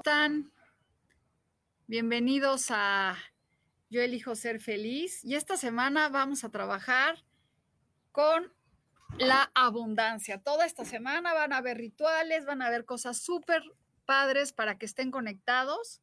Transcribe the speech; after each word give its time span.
Están? 0.00 0.50
Bienvenidos 1.86 2.68
a 2.70 3.18
Yo 3.90 4.00
elijo 4.00 4.34
ser 4.34 4.58
feliz. 4.58 5.22
Y 5.26 5.34
esta 5.34 5.58
semana 5.58 6.08
vamos 6.08 6.42
a 6.42 6.48
trabajar 6.48 7.22
con 8.10 8.50
la 9.18 9.50
abundancia. 9.54 10.40
Toda 10.40 10.64
esta 10.64 10.86
semana 10.86 11.34
van 11.34 11.52
a 11.52 11.58
haber 11.58 11.76
rituales, 11.76 12.46
van 12.46 12.62
a 12.62 12.68
haber 12.68 12.86
cosas 12.86 13.18
súper 13.18 13.62
padres 14.06 14.54
para 14.54 14.78
que 14.78 14.86
estén 14.86 15.10
conectados 15.10 16.00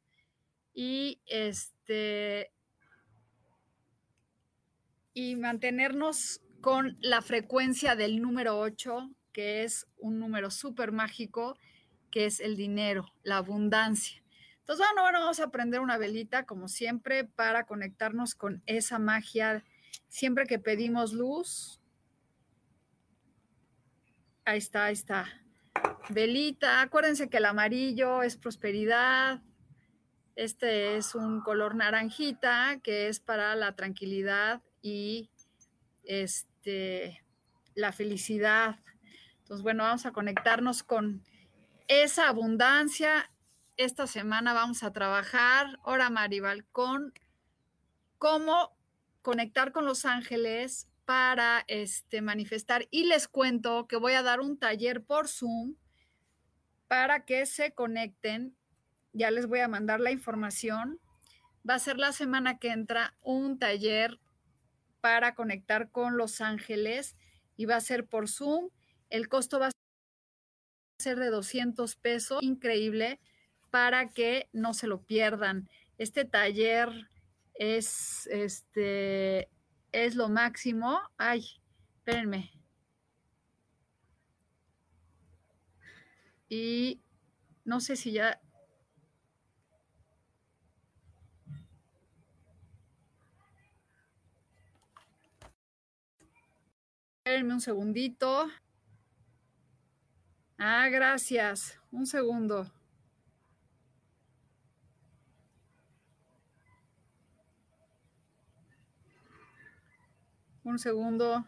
y 0.75 1.19
este 1.25 2.51
y 5.15 5.35
mantenernos 5.37 6.41
con 6.61 6.99
la 7.01 7.23
frecuencia 7.23 7.95
del 7.95 8.21
número 8.21 8.59
8, 8.59 9.09
que 9.33 9.63
es 9.63 9.87
un 9.97 10.19
número 10.19 10.51
súper 10.51 10.91
mágico 10.91 11.57
que 12.11 12.25
es 12.25 12.39
el 12.39 12.55
dinero, 12.55 13.11
la 13.23 13.37
abundancia. 13.37 14.21
Entonces, 14.59 14.85
bueno, 14.85 15.01
bueno, 15.03 15.19
vamos 15.21 15.39
a 15.39 15.49
prender 15.49 15.79
una 15.79 15.97
velita, 15.97 16.45
como 16.45 16.67
siempre, 16.67 17.23
para 17.23 17.65
conectarnos 17.65 18.35
con 18.35 18.61
esa 18.65 18.99
magia. 18.99 19.63
Siempre 20.09 20.45
que 20.45 20.59
pedimos 20.59 21.13
luz, 21.13 21.79
ahí 24.43 24.57
está, 24.57 24.85
ahí 24.85 24.93
está. 24.93 25.27
Velita, 26.09 26.81
acuérdense 26.81 27.29
que 27.29 27.37
el 27.37 27.45
amarillo 27.45 28.23
es 28.23 28.35
prosperidad. 28.35 29.41
Este 30.35 30.97
es 30.97 31.15
un 31.15 31.41
color 31.41 31.75
naranjita 31.75 32.79
que 32.83 33.07
es 33.07 33.19
para 33.19 33.55
la 33.55 33.75
tranquilidad 33.75 34.61
y 34.81 35.31
este, 36.03 37.23
la 37.73 37.91
felicidad. 37.91 38.79
Entonces, 39.39 39.63
bueno, 39.63 39.83
vamos 39.83 40.05
a 40.05 40.11
conectarnos 40.11 40.83
con 40.83 41.23
esa 41.87 42.29
abundancia. 42.29 43.31
Esta 43.77 44.07
semana 44.07 44.53
vamos 44.53 44.83
a 44.83 44.91
trabajar, 44.91 45.79
ahora 45.83 46.09
Maribal, 46.09 46.65
con 46.71 47.13
cómo 48.17 48.75
conectar 49.21 49.71
con 49.71 49.85
los 49.85 50.05
ángeles 50.05 50.87
para 51.05 51.63
este, 51.67 52.21
manifestar. 52.21 52.87
Y 52.91 53.05
les 53.05 53.27
cuento 53.27 53.87
que 53.87 53.97
voy 53.97 54.13
a 54.13 54.23
dar 54.23 54.41
un 54.41 54.57
taller 54.57 55.03
por 55.03 55.27
Zoom 55.27 55.75
para 56.87 57.25
que 57.25 57.45
se 57.45 57.73
conecten. 57.73 58.55
Ya 59.13 59.31
les 59.31 59.47
voy 59.47 59.59
a 59.59 59.67
mandar 59.67 59.99
la 59.99 60.11
información. 60.11 60.99
Va 61.69 61.75
a 61.75 61.79
ser 61.79 61.97
la 61.97 62.11
semana 62.11 62.59
que 62.59 62.69
entra 62.69 63.15
un 63.21 63.59
taller 63.59 64.19
para 65.01 65.35
conectar 65.35 65.91
con 65.91 66.17
los 66.17 66.41
ángeles 66.41 67.15
y 67.55 67.65
va 67.65 67.75
a 67.75 67.81
ser 67.81 68.07
por 68.07 68.27
Zoom. 68.27 68.69
El 69.09 69.29
costo 69.29 69.59
va 69.59 69.67
a 69.67 69.76
de 71.15 71.29
200 71.29 71.95
pesos, 71.95 72.43
increíble, 72.43 73.19
para 73.71 74.09
que 74.09 74.49
no 74.53 74.73
se 74.73 74.87
lo 74.87 75.01
pierdan. 75.01 75.69
Este 75.97 76.25
taller 76.25 76.89
es, 77.55 78.27
este, 78.27 79.49
es 79.91 80.15
lo 80.15 80.29
máximo. 80.29 80.99
Ay, 81.17 81.45
espérenme. 81.97 82.51
Y 86.49 87.01
no 87.65 87.79
sé 87.79 87.95
si 87.95 88.11
ya... 88.11 88.39
Espérenme 97.23 97.53
un 97.53 97.61
segundito. 97.61 98.47
Ah, 100.59 100.89
gracias. 100.89 101.79
Un 101.91 102.05
segundo. 102.07 102.71
Un 110.63 110.79
segundo. 110.79 111.45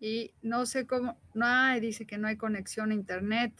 Y 0.00 0.32
no 0.40 0.64
sé 0.66 0.86
cómo. 0.86 1.18
No, 1.34 1.78
dice 1.80 2.06
que 2.06 2.16
no 2.16 2.28
hay 2.28 2.36
conexión 2.36 2.92
a 2.92 2.94
internet. 2.94 3.52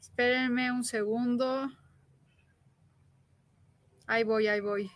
Espérenme 0.00 0.70
un 0.70 0.84
segundo. 0.84 1.70
Ahí 4.06 4.22
voy, 4.24 4.46
ahí 4.46 4.60
voy. 4.60 4.90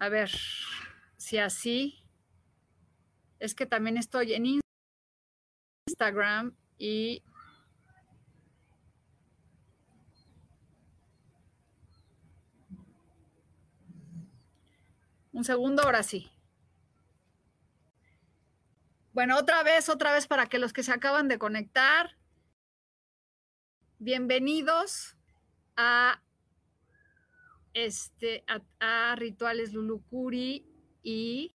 A 0.00 0.08
ver, 0.08 0.30
si 1.16 1.38
así, 1.38 2.04
es 3.40 3.54
que 3.54 3.66
también 3.66 3.96
estoy 3.96 4.32
en 4.32 4.60
Instagram 5.88 6.54
y 6.78 7.24
un 15.32 15.42
segundo, 15.42 15.82
ahora 15.82 16.04
sí. 16.04 16.30
Bueno, 19.12 19.36
otra 19.36 19.64
vez, 19.64 19.88
otra 19.88 20.12
vez 20.12 20.28
para 20.28 20.46
que 20.46 20.60
los 20.60 20.72
que 20.72 20.84
se 20.84 20.92
acaban 20.92 21.26
de 21.26 21.40
conectar, 21.40 22.16
bienvenidos 23.98 25.16
a 25.76 26.22
este, 27.74 28.44
a, 28.80 29.14
Rituales 29.16 29.72
Lulucuri 29.72 30.66
y 31.02 31.54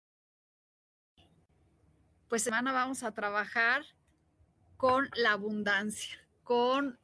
pues 2.27 2.43
semana 2.43 2.71
vamos 2.71 3.03
a 3.03 3.13
trabajar 3.13 3.83
con 4.77 5.09
la 5.15 5.33
abundancia, 5.33 6.17
con 6.43 6.99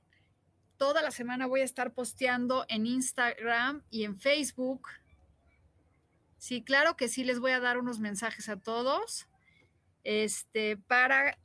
toda 0.78 1.01
la 1.01 1.12
semana 1.12 1.47
voy 1.47 1.62
a 1.62 1.66
estar 1.66 1.94
posteando 1.94 2.66
en 2.69 2.85
Instagram 2.85 3.84
y 3.90 4.03
en 4.03 4.18
Facebook. 4.18 4.88
Sí, 6.38 6.63
claro 6.63 6.95
que 6.95 7.07
sí 7.07 7.24
les 7.24 7.39
voy 7.39 7.51
a 7.51 7.60
dar 7.60 7.77
unos 7.77 8.00
mensajes 8.00 8.48
a 8.48 8.57
todos 8.57 9.27
este 10.03 10.77
para 10.77 11.38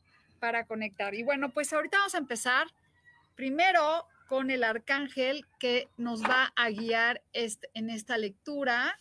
para 0.42 0.66
conectar. 0.66 1.14
Y 1.14 1.22
bueno, 1.22 1.52
pues 1.52 1.72
ahorita 1.72 1.98
vamos 1.98 2.16
a 2.16 2.18
empezar 2.18 2.66
primero 3.36 4.08
con 4.32 4.50
el 4.50 4.64
arcángel 4.64 5.46
que 5.58 5.90
nos 5.98 6.22
va 6.22 6.54
a 6.56 6.70
guiar 6.70 7.22
en 7.34 7.90
esta 7.90 8.16
lectura. 8.16 8.98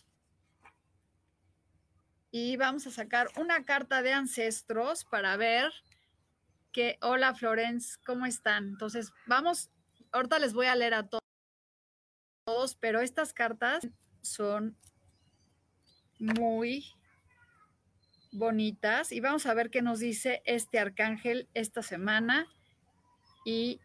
Y 2.30 2.58
vamos 2.58 2.86
a 2.86 2.90
sacar 2.90 3.28
una 3.38 3.64
carta 3.64 4.02
de 4.02 4.12
ancestros 4.12 5.06
para 5.06 5.38
ver 5.38 5.72
que, 6.70 6.98
hola 7.00 7.34
Florence, 7.34 7.98
¿cómo 8.04 8.26
están? 8.26 8.64
Entonces, 8.64 9.10
vamos, 9.26 9.70
ahorita 10.12 10.38
les 10.38 10.52
voy 10.52 10.66
a 10.66 10.76
leer 10.76 10.92
a 10.92 11.08
todos, 11.08 12.74
pero 12.74 13.00
estas 13.00 13.32
cartas 13.32 13.88
son 14.20 14.76
muy 16.18 16.84
bonitas 18.32 19.12
y 19.12 19.20
vamos 19.20 19.46
a 19.46 19.54
ver 19.54 19.70
qué 19.70 19.80
nos 19.80 19.98
dice 19.98 20.42
este 20.44 20.78
arcángel 20.78 21.48
esta 21.54 21.82
semana 21.82 22.46
y 23.46 23.80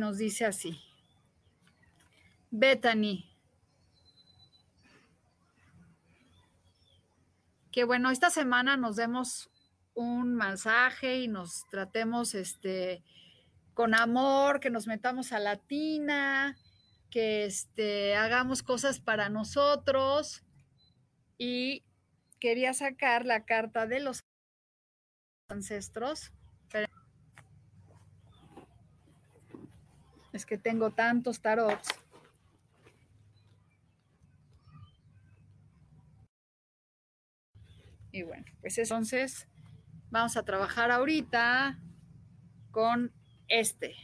nos 0.00 0.18
dice 0.18 0.46
así. 0.46 0.80
Bethany. 2.50 3.30
que 7.70 7.84
bueno, 7.84 8.10
esta 8.10 8.30
semana 8.30 8.76
nos 8.76 8.96
demos 8.96 9.50
un 9.94 10.34
masaje 10.34 11.20
y 11.20 11.28
nos 11.28 11.66
tratemos 11.70 12.34
este 12.34 13.04
con 13.74 13.94
amor, 13.94 14.60
que 14.60 14.70
nos 14.70 14.86
metamos 14.86 15.32
a 15.32 15.38
la 15.38 15.56
tina, 15.56 16.58
que 17.10 17.44
este, 17.44 18.16
hagamos 18.16 18.62
cosas 18.62 19.00
para 19.00 19.28
nosotros. 19.28 20.44
Y 21.38 21.84
quería 22.40 22.74
sacar 22.74 23.24
la 23.24 23.44
carta 23.46 23.86
de 23.86 24.00
los 24.00 24.20
ancestros. 25.48 26.32
Es 30.32 30.46
que 30.46 30.58
tengo 30.58 30.90
tantos 30.90 31.40
tarots. 31.40 31.88
Y 38.12 38.22
bueno, 38.22 38.44
pues 38.60 38.76
entonces 38.78 39.46
vamos 40.10 40.36
a 40.36 40.42
trabajar 40.42 40.90
ahorita 40.90 41.78
con 42.70 43.12
este. 43.48 43.94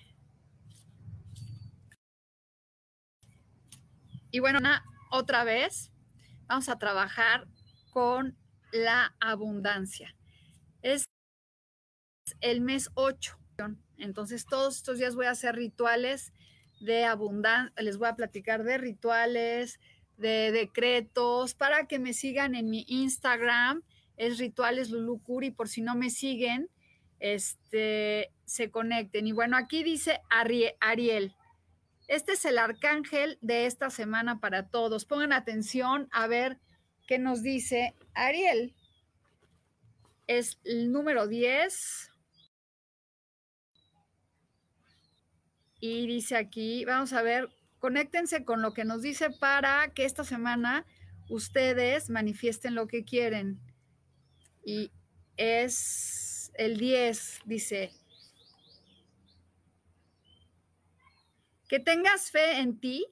Y 4.31 4.41
bueno, 4.41 4.61
otra 5.11 5.45
vez 5.45 5.93
vamos 6.47 6.69
a 6.69 6.79
trabajar 6.79 7.49
con 7.91 8.37
la 8.73 9.17
abundancia. 9.21 10.15
Es 10.83 11.05
el 12.41 12.61
mes 12.61 12.91
8. 12.95 13.39
Entonces, 13.99 14.47
todos 14.47 14.77
estos 14.77 14.99
días 14.99 15.15
voy 15.15 15.27
a 15.27 15.31
hacer 15.31 15.57
rituales 15.57 16.33
de 16.81 17.05
abundancia, 17.05 17.73
les 17.83 17.97
voy 17.97 18.09
a 18.09 18.17
platicar 18.17 18.65
de 18.65 18.79
rituales, 18.79 19.81
de 20.17 20.53
decretos, 20.53 21.55
para 21.55 21.87
que 21.87 21.99
me 21.99 22.13
sigan 22.13 22.55
en 22.55 22.71
mi 22.71 22.85
Instagram, 22.89 23.83
es 24.17 24.39
rituales 24.39 24.91
Lulucuri, 24.91 25.51
por 25.51 25.69
si 25.69 25.83
no 25.83 25.95
me 25.95 26.11
siguen, 26.11 26.69
este, 27.21 28.31
se 28.45 28.71
conecten. 28.71 29.27
Y 29.27 29.33
bueno, 29.33 29.57
aquí 29.57 29.83
dice 29.83 30.21
Ariel. 30.31 31.35
Este 32.09 32.33
es 32.33 32.45
el 32.45 32.59
arcángel 32.59 33.39
de 33.41 33.67
esta 33.67 33.91
semana 33.91 34.39
para 34.39 34.69
todos. 34.69 35.05
Pongan 35.05 35.33
atención 35.33 36.09
a 36.13 36.27
ver 36.27 36.59
qué 37.07 37.19
nos 37.19 37.43
dice 37.43 37.95
Ariel. 38.15 38.75
Es 40.27 40.59
el 40.65 40.93
número 40.93 41.27
10. 41.27 42.11
Y 45.81 46.07
dice 46.07 46.37
aquí, 46.37 46.85
vamos 46.85 47.13
a 47.13 47.23
ver, 47.23 47.51
conéctense 47.79 48.45
con 48.45 48.63
lo 48.63 48.73
que 48.73 48.85
nos 48.85 49.03
dice 49.03 49.31
para 49.31 49.93
que 49.93 50.05
esta 50.05 50.25
semana 50.25 50.87
ustedes 51.29 52.11
manifiesten 52.11 52.75
lo 52.75 52.87
que 52.87 53.05
quieren. 53.05 53.61
Y 54.65 54.91
es 55.37 56.51
el 56.55 56.79
10, 56.79 57.41
dice, 57.45 57.93
que 61.69 61.79
tengas 61.79 62.31
fe 62.31 62.59
en 62.59 62.79
ti 62.79 63.07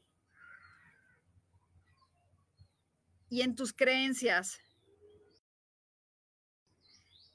y 3.29 3.43
en 3.43 3.55
tus 3.57 3.73
creencias. 3.73 4.61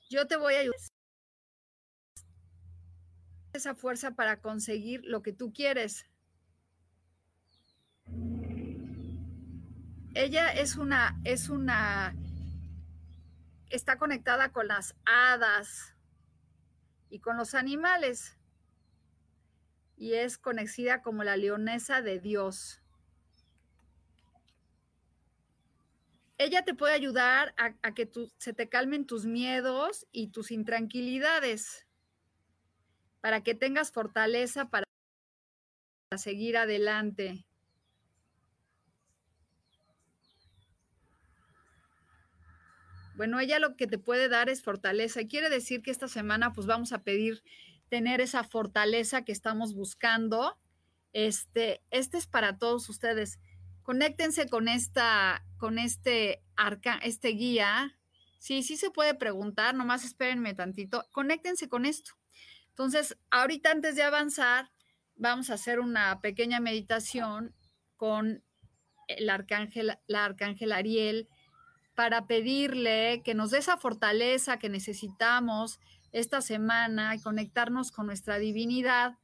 Yo 0.10 0.26
te 0.28 0.38
voy 0.38 0.56
a 0.56 0.60
ayudar 0.60 0.99
esa 3.54 3.76
fuerza 3.76 4.12
para 4.12 4.42
conseguir 4.42 5.02
lo 5.06 5.22
que 5.22 5.34
tú 5.34 5.54
quieres. 5.54 6.06
Ella 10.14 10.52
es 10.52 10.76
una, 10.76 11.20
es 11.24 11.50
una, 11.50 12.16
está 13.70 13.98
conectada 13.98 14.52
con 14.52 14.68
las 14.68 14.96
hadas 15.06 15.96
y 17.10 17.20
con 17.20 17.38
los 17.38 17.54
animales 17.56 18.38
y 19.96 20.14
es 20.14 20.38
conocida 20.38 21.02
como 21.02 21.24
la 21.24 21.38
leonesa 21.38 22.02
de 22.02 22.20
Dios. 22.20 22.82
Ella 26.38 26.64
te 26.64 26.74
puede 26.74 26.94
ayudar 26.94 27.54
a, 27.58 27.94
que 27.94 28.10
se 28.38 28.54
te 28.54 28.70
calmen 28.70 29.06
tus 29.06 29.26
miedos 29.26 30.08
y 30.14 30.30
tus 30.30 30.52
intranquilidades, 30.52 31.86
para 33.22 33.42
que 33.42 33.56
tengas 33.56 33.92
fortaleza 33.92 34.70
para 34.70 34.86
seguir 36.18 36.58
adelante. 36.58 37.46
Bueno, 43.16 43.40
ella 43.42 43.60
lo 43.60 43.76
que 43.76 43.86
te 43.86 43.98
puede 43.98 44.30
dar 44.30 44.48
es 44.50 44.62
fortaleza. 44.62 45.26
Quiere 45.26 45.50
decir 45.50 45.82
que 45.82 45.92
esta 45.92 46.08
semana 46.08 46.54
pues 46.54 46.68
vamos 46.68 46.94
a 46.94 47.04
pedir 47.04 47.44
tener 47.90 48.22
esa 48.22 48.46
fortaleza 48.46 49.26
que 49.26 49.34
estamos 49.34 49.74
buscando. 49.74 50.58
Este, 51.12 51.82
este 51.92 52.18
es 52.18 52.28
para 52.28 52.58
todos 52.58 52.88
ustedes. 52.88 53.40
Conéctense 53.84 54.48
con 54.48 54.68
esta, 54.70 55.44
con 55.58 55.80
este 55.80 56.42
arca, 56.56 57.00
este 57.04 57.30
guía. 57.30 57.98
Sí, 58.38 58.64
sí 58.64 58.78
se 58.78 58.90
puede 58.90 59.16
preguntar, 59.16 59.76
nomás 59.76 60.06
espérenme 60.06 60.54
tantito. 60.54 61.04
Conéctense 61.12 61.68
con 61.68 61.86
esto. 61.86 62.19
Entonces, 62.80 63.18
ahorita 63.30 63.72
antes 63.72 63.98
de 63.98 64.04
avanzar, 64.04 64.72
vamos 65.18 65.50
a 65.50 65.56
hacer 65.56 65.82
una 65.82 66.22
pequeña 66.22 66.62
meditación 66.62 67.54
con 67.98 68.42
el 69.10 69.30
arcángel, 69.30 70.00
la 70.08 70.24
arcángel 70.24 70.72
Ariel, 70.72 71.28
para 71.94 72.26
pedirle 72.26 73.22
que 73.26 73.34
nos 73.34 73.52
dé 73.52 73.58
esa 73.58 73.76
fortaleza 73.76 74.60
que 74.60 74.70
necesitamos 74.70 75.82
esta 76.14 76.40
semana 76.40 77.14
y 77.16 77.20
conectarnos 77.20 77.92
con 77.92 78.06
nuestra 78.06 78.40
divinidad 78.40 79.18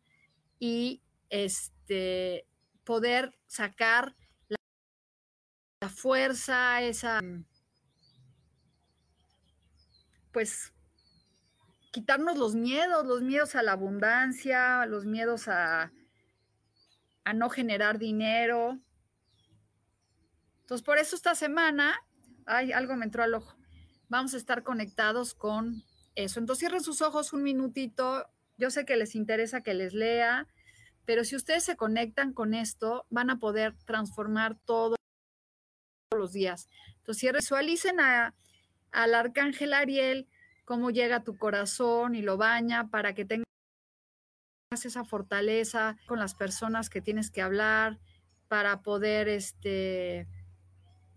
y 0.60 1.02
este, 1.30 2.46
poder 2.84 3.40
sacar 3.48 4.18
la, 4.50 4.58
la 5.80 5.88
fuerza, 5.88 6.82
esa, 6.82 7.22
pues, 10.34 10.75
quitarnos 11.96 12.38
los 12.38 12.56
miedos, 12.56 13.06
los 13.06 13.22
miedos 13.22 13.56
a 13.56 13.64
la 13.64 13.72
abundancia, 13.72 14.86
los 14.86 15.06
miedos 15.06 15.48
a, 15.48 15.94
a 17.24 17.34
no 17.34 17.50
generar 17.50 18.00
dinero. 18.00 18.78
Entonces, 20.60 20.84
por 20.84 20.98
eso 20.98 21.16
esta 21.16 21.36
semana, 21.36 21.96
ay, 22.46 22.74
algo 22.74 22.98
me 22.98 23.06
entró 23.06 23.24
al 23.24 23.34
ojo, 23.34 23.56
vamos 24.10 24.34
a 24.34 24.38
estar 24.38 24.62
conectados 24.64 25.34
con 25.34 25.86
eso. 26.16 26.42
Entonces 26.42 26.60
cierren 26.60 26.84
sus 26.84 27.02
ojos 27.02 27.32
un 27.32 27.44
minutito. 27.44 28.28
Yo 28.58 28.72
sé 28.72 28.84
que 28.84 28.98
les 28.98 29.16
interesa 29.16 29.64
que 29.64 29.74
les 29.74 29.94
lea, 29.94 30.50
pero 31.06 31.24
si 31.24 31.38
ustedes 31.38 31.64
se 31.64 31.78
conectan 31.78 32.34
con 32.34 32.54
esto, 32.54 33.06
van 33.10 33.30
a 33.30 33.40
poder 33.40 33.74
transformar 33.86 34.58
todos 34.66 34.98
los 36.12 36.34
días. 36.34 36.68
Entonces 36.98 37.32
visualicen 37.32 38.02
a, 38.02 38.36
al 38.92 39.16
arcángel 39.16 39.74
Ariel 39.74 40.28
cómo 40.66 40.90
llega 40.90 41.18
a 41.18 41.24
tu 41.24 41.38
corazón 41.38 42.16
y 42.16 42.22
lo 42.22 42.38
baña 42.38 42.90
para 42.90 43.14
que 43.14 43.24
tengas 43.24 43.46
esa 44.72 45.06
fortaleza 45.06 45.98
con 46.08 46.20
las 46.20 46.36
personas 46.36 46.90
que 46.90 47.02
tienes 47.02 47.32
que 47.32 47.42
hablar 47.42 48.00
para 48.48 48.82
poder 48.82 49.30
este 49.30 50.28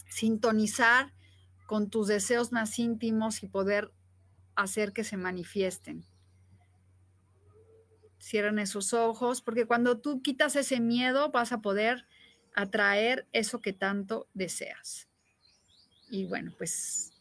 sintonizar 0.06 1.12
con 1.66 1.90
tus 1.90 2.06
deseos 2.08 2.52
más 2.52 2.78
íntimos 2.78 3.42
y 3.42 3.48
poder 3.48 3.92
hacer 4.54 4.92
que 4.92 5.04
se 5.04 5.16
manifiesten. 5.16 6.04
Cierren 8.20 8.58
esos 8.58 8.92
ojos, 8.92 9.42
porque 9.42 9.66
cuando 9.66 10.00
tú 10.00 10.22
quitas 10.22 10.56
ese 10.56 10.80
miedo 10.80 11.30
vas 11.30 11.52
a 11.52 11.60
poder 11.60 12.06
atraer 12.54 13.28
eso 13.32 13.60
que 13.60 13.72
tanto 13.72 14.28
deseas. 14.34 15.08
Y 16.10 16.26
bueno, 16.26 16.52
pues 16.56 17.12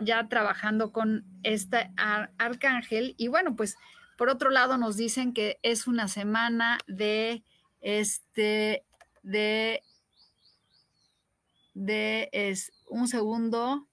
ya 0.00 0.28
trabajando 0.28 0.92
con 0.92 1.24
este 1.42 1.90
arcángel. 2.38 3.14
Y 3.18 3.28
bueno, 3.28 3.56
pues 3.56 3.76
por 4.16 4.28
otro 4.28 4.50
lado 4.50 4.78
nos 4.78 4.96
dicen 4.96 5.32
que 5.32 5.58
es 5.62 5.86
una 5.86 6.08
semana 6.08 6.78
de 6.86 7.42
este, 7.80 8.84
de, 9.22 9.82
de, 11.74 12.28
es 12.32 12.72
un 12.88 13.08
segundo, 13.08 13.86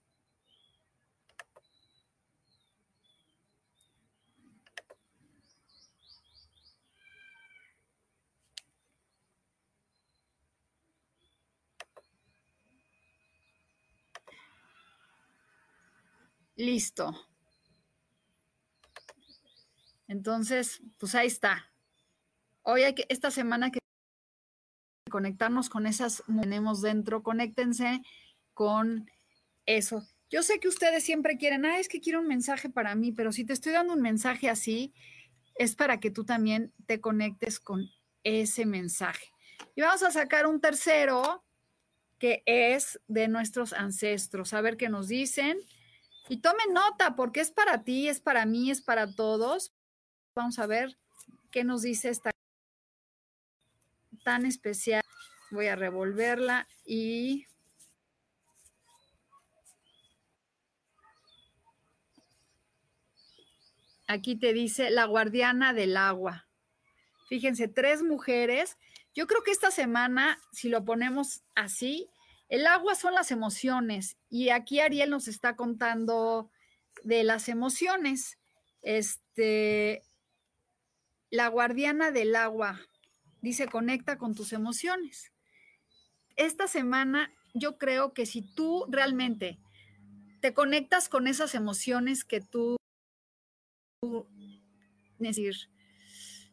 Listo. 16.56 17.14
Entonces, 20.08 20.82
pues 20.98 21.14
ahí 21.14 21.26
está. 21.26 21.72
Hoy 22.62 22.82
hay 22.82 22.94
que, 22.94 23.06
esta 23.08 23.30
semana 23.30 23.70
que 23.70 23.80
conectarnos 25.10 25.68
con 25.68 25.86
esas 25.86 26.22
tenemos 26.26 26.82
dentro, 26.82 27.22
conéctense 27.22 28.02
con 28.52 29.10
eso. 29.66 30.06
Yo 30.30 30.42
sé 30.42 30.58
que 30.58 30.68
ustedes 30.68 31.04
siempre 31.04 31.36
quieren, 31.36 31.64
ah, 31.64 31.78
es 31.78 31.88
que 31.88 32.00
quiero 32.00 32.20
un 32.20 32.26
mensaje 32.26 32.68
para 32.68 32.94
mí, 32.94 33.12
pero 33.12 33.32
si 33.32 33.44
te 33.44 33.52
estoy 33.52 33.72
dando 33.72 33.92
un 33.92 34.00
mensaje 34.00 34.48
así, 34.48 34.92
es 35.54 35.76
para 35.76 36.00
que 36.00 36.10
tú 36.10 36.24
también 36.24 36.72
te 36.86 37.00
conectes 37.00 37.60
con 37.60 37.88
ese 38.24 38.66
mensaje. 38.66 39.28
Y 39.76 39.82
vamos 39.82 40.02
a 40.02 40.10
sacar 40.10 40.46
un 40.46 40.60
tercero 40.60 41.44
que 42.18 42.42
es 42.46 43.00
de 43.06 43.28
nuestros 43.28 43.72
ancestros, 43.72 44.54
a 44.54 44.60
ver 44.60 44.76
qué 44.76 44.88
nos 44.88 45.08
dicen. 45.08 45.58
Y 46.28 46.38
tomen 46.38 46.72
nota, 46.72 47.16
porque 47.16 47.40
es 47.40 47.50
para 47.50 47.84
ti, 47.84 48.08
es 48.08 48.20
para 48.20 48.46
mí, 48.46 48.70
es 48.70 48.80
para 48.80 49.12
todos. 49.12 49.74
Vamos 50.34 50.58
a 50.58 50.66
ver 50.66 50.96
qué 51.50 51.64
nos 51.64 51.82
dice 51.82 52.08
esta 52.08 52.30
tan 54.24 54.46
especial. 54.46 55.02
Voy 55.50 55.66
a 55.66 55.76
revolverla 55.76 56.66
y 56.84 57.46
aquí 64.08 64.36
te 64.36 64.52
dice 64.52 64.90
la 64.90 65.04
guardiana 65.04 65.72
del 65.74 65.96
agua. 65.96 66.48
Fíjense, 67.28 67.68
tres 67.68 68.02
mujeres. 68.02 68.76
Yo 69.14 69.26
creo 69.26 69.42
que 69.42 69.52
esta 69.52 69.70
semana, 69.70 70.40
si 70.52 70.68
lo 70.68 70.84
ponemos 70.84 71.42
así, 71.54 72.10
el 72.48 72.66
agua 72.66 72.94
son 72.94 73.14
las 73.14 73.30
emociones 73.30 74.16
y 74.28 74.50
aquí 74.50 74.80
Ariel 74.80 75.10
nos 75.10 75.28
está 75.28 75.56
contando 75.56 76.50
de 77.02 77.24
las 77.24 77.48
emociones. 77.48 78.38
Este, 78.82 80.02
la 81.30 81.48
guardiana 81.48 82.10
del 82.10 82.36
agua 82.36 82.80
dice 83.40 83.66
conecta 83.66 84.18
con 84.18 84.34
tus 84.34 84.52
emociones. 84.52 85.32
Esta 86.36 86.66
semana 86.66 87.32
yo 87.54 87.78
creo 87.78 88.12
que 88.12 88.26
si 88.26 88.42
tú 88.42 88.86
realmente 88.88 89.58
te 90.40 90.52
conectas 90.52 91.08
con 91.08 91.26
esas 91.26 91.54
emociones 91.54 92.24
que 92.24 92.40
tú 92.40 92.76
decir, 95.18 95.54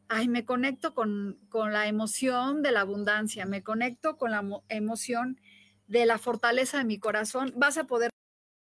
ay, 0.07 0.27
me 0.27 0.45
conecto 0.45 0.93
con, 0.93 1.39
con 1.49 1.73
la 1.73 1.87
emoción 1.87 2.61
de 2.61 2.71
la 2.71 2.81
abundancia, 2.81 3.45
me 3.45 3.63
conecto 3.63 4.17
con 4.17 4.31
la 4.31 4.43
emoción 4.69 5.39
de 5.91 6.05
la 6.05 6.17
fortaleza 6.17 6.77
de 6.77 6.85
mi 6.85 6.99
corazón, 6.99 7.51
vas 7.57 7.77
a 7.77 7.83
poder 7.83 8.11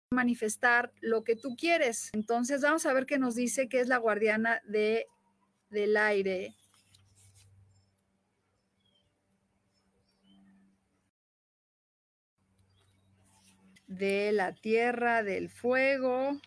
manifestar 0.09 0.93
lo 1.01 1.25
que 1.25 1.35
tú 1.35 1.57
quieres. 1.57 2.11
Entonces 2.13 2.61
vamos 2.61 2.85
a 2.85 2.93
ver 2.93 3.05
qué 3.05 3.19
nos 3.19 3.35
dice 3.35 3.67
que 3.67 3.81
es 3.81 3.89
la 3.89 3.97
guardiana 3.97 4.61
de, 4.65 5.05
del 5.69 5.97
aire. 5.97 6.55
de 13.87 14.31
la 14.31 14.53
tierra, 14.53 15.23
del 15.23 15.49
fuego. 15.49 16.39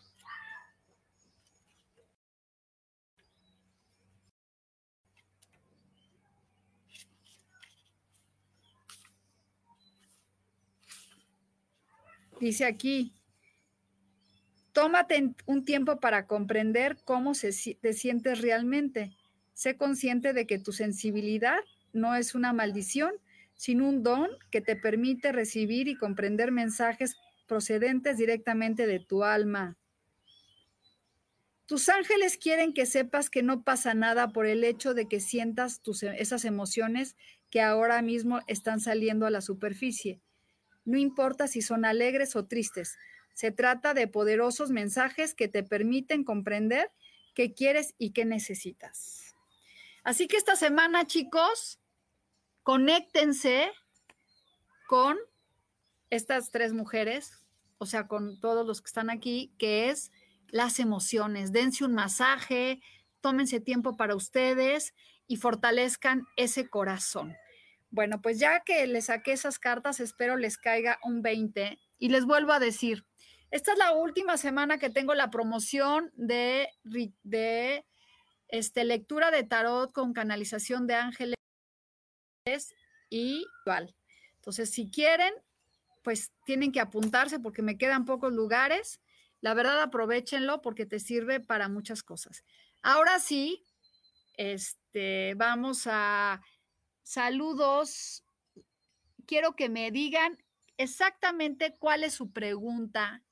Dice 12.42 12.64
aquí, 12.64 13.12
tómate 14.72 15.32
un 15.46 15.64
tiempo 15.64 16.00
para 16.00 16.26
comprender 16.26 16.98
cómo 17.04 17.34
se, 17.34 17.52
te 17.80 17.92
sientes 17.92 18.40
realmente. 18.40 19.16
Sé 19.52 19.76
consciente 19.76 20.32
de 20.32 20.44
que 20.44 20.58
tu 20.58 20.72
sensibilidad 20.72 21.60
no 21.92 22.16
es 22.16 22.34
una 22.34 22.52
maldición, 22.52 23.12
sino 23.54 23.88
un 23.88 24.02
don 24.02 24.28
que 24.50 24.60
te 24.60 24.74
permite 24.74 25.30
recibir 25.30 25.86
y 25.86 25.94
comprender 25.94 26.50
mensajes 26.50 27.14
procedentes 27.46 28.18
directamente 28.18 28.88
de 28.88 28.98
tu 28.98 29.22
alma. 29.22 29.76
Tus 31.66 31.88
ángeles 31.88 32.38
quieren 32.38 32.74
que 32.74 32.86
sepas 32.86 33.30
que 33.30 33.44
no 33.44 33.62
pasa 33.62 33.94
nada 33.94 34.30
por 34.30 34.46
el 34.46 34.64
hecho 34.64 34.94
de 34.94 35.06
que 35.06 35.20
sientas 35.20 35.80
tus, 35.80 36.02
esas 36.02 36.44
emociones 36.44 37.14
que 37.50 37.60
ahora 37.60 38.02
mismo 38.02 38.40
están 38.48 38.80
saliendo 38.80 39.26
a 39.26 39.30
la 39.30 39.42
superficie. 39.42 40.20
No 40.84 40.98
importa 40.98 41.46
si 41.48 41.62
son 41.62 41.84
alegres 41.84 42.36
o 42.36 42.46
tristes, 42.46 42.98
se 43.34 43.50
trata 43.50 43.94
de 43.94 44.08
poderosos 44.08 44.70
mensajes 44.70 45.34
que 45.34 45.48
te 45.48 45.62
permiten 45.62 46.24
comprender 46.24 46.90
qué 47.34 47.54
quieres 47.54 47.94
y 47.98 48.12
qué 48.12 48.24
necesitas. 48.24 49.34
Así 50.04 50.26
que 50.26 50.36
esta 50.36 50.56
semana, 50.56 51.06
chicos, 51.06 51.78
conéctense 52.62 53.70
con 54.86 55.16
estas 56.10 56.50
tres 56.50 56.72
mujeres, 56.72 57.42
o 57.78 57.86
sea, 57.86 58.06
con 58.06 58.38
todos 58.40 58.66
los 58.66 58.82
que 58.82 58.88
están 58.88 59.10
aquí, 59.10 59.54
que 59.58 59.88
es 59.88 60.10
las 60.48 60.78
emociones. 60.78 61.52
Dense 61.52 61.84
un 61.84 61.94
masaje, 61.94 62.82
tómense 63.20 63.60
tiempo 63.60 63.96
para 63.96 64.14
ustedes 64.14 64.94
y 65.26 65.36
fortalezcan 65.36 66.26
ese 66.36 66.68
corazón. 66.68 67.34
Bueno, 67.92 68.22
pues 68.22 68.38
ya 68.38 68.60
que 68.60 68.86
les 68.86 69.04
saqué 69.06 69.32
esas 69.32 69.58
cartas, 69.58 70.00
espero 70.00 70.38
les 70.38 70.56
caiga 70.56 70.98
un 71.04 71.20
20. 71.20 71.78
Y 71.98 72.08
les 72.08 72.24
vuelvo 72.24 72.52
a 72.52 72.58
decir, 72.58 73.04
esta 73.50 73.72
es 73.72 73.78
la 73.78 73.92
última 73.92 74.38
semana 74.38 74.78
que 74.78 74.88
tengo 74.88 75.14
la 75.14 75.30
promoción 75.30 76.10
de, 76.16 76.70
de 77.22 77.84
este, 78.48 78.84
lectura 78.84 79.30
de 79.30 79.44
tarot 79.44 79.92
con 79.92 80.14
canalización 80.14 80.86
de 80.86 80.94
ángeles 80.94 81.36
y 83.10 83.44
igual. 83.60 83.94
Entonces, 84.36 84.70
si 84.70 84.90
quieren, 84.90 85.34
pues 86.02 86.32
tienen 86.46 86.72
que 86.72 86.80
apuntarse 86.80 87.40
porque 87.40 87.60
me 87.60 87.76
quedan 87.76 88.06
pocos 88.06 88.32
lugares. 88.32 89.02
La 89.42 89.52
verdad, 89.52 89.82
aprovechenlo 89.82 90.62
porque 90.62 90.86
te 90.86 90.98
sirve 90.98 91.40
para 91.40 91.68
muchas 91.68 92.02
cosas. 92.02 92.42
Ahora 92.80 93.18
sí, 93.18 93.62
este, 94.38 95.34
vamos 95.36 95.86
a 95.86 96.40
saludos. 97.02 98.24
Quiero 99.26 99.54
que 99.54 99.68
me 99.68 99.90
digan 99.90 100.38
exactamente 100.76 101.74
cuál 101.78 102.04
es 102.04 102.14
su 102.14 102.32
pregunta 102.32 103.22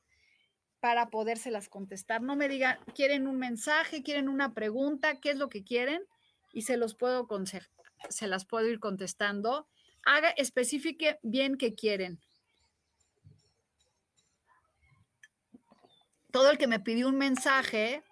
para 0.80 1.10
podérselas 1.10 1.68
contestar. 1.68 2.22
No 2.22 2.36
me 2.36 2.48
digan, 2.48 2.78
quieren 2.94 3.26
un 3.26 3.38
mensaje, 3.38 4.02
quieren 4.02 4.28
una 4.28 4.54
pregunta, 4.54 5.20
qué 5.20 5.30
es 5.30 5.36
lo 5.36 5.48
que 5.48 5.62
quieren 5.62 6.02
y 6.52 6.62
se 6.62 6.76
los 6.76 6.94
puedo 6.94 7.28
se 8.08 8.26
las 8.26 8.46
puedo 8.46 8.66
ir 8.66 8.80
contestando. 8.80 9.68
Haga 10.04 10.30
especifique 10.30 11.18
bien 11.22 11.56
qué 11.56 11.74
quieren. 11.74 12.18
Todo 16.32 16.50
el 16.50 16.58
que 16.58 16.68
me 16.68 16.80
pidió 16.80 17.08
un 17.08 17.18
mensaje, 17.18 18.02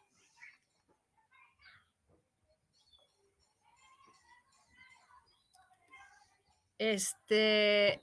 Este. 6.78 8.00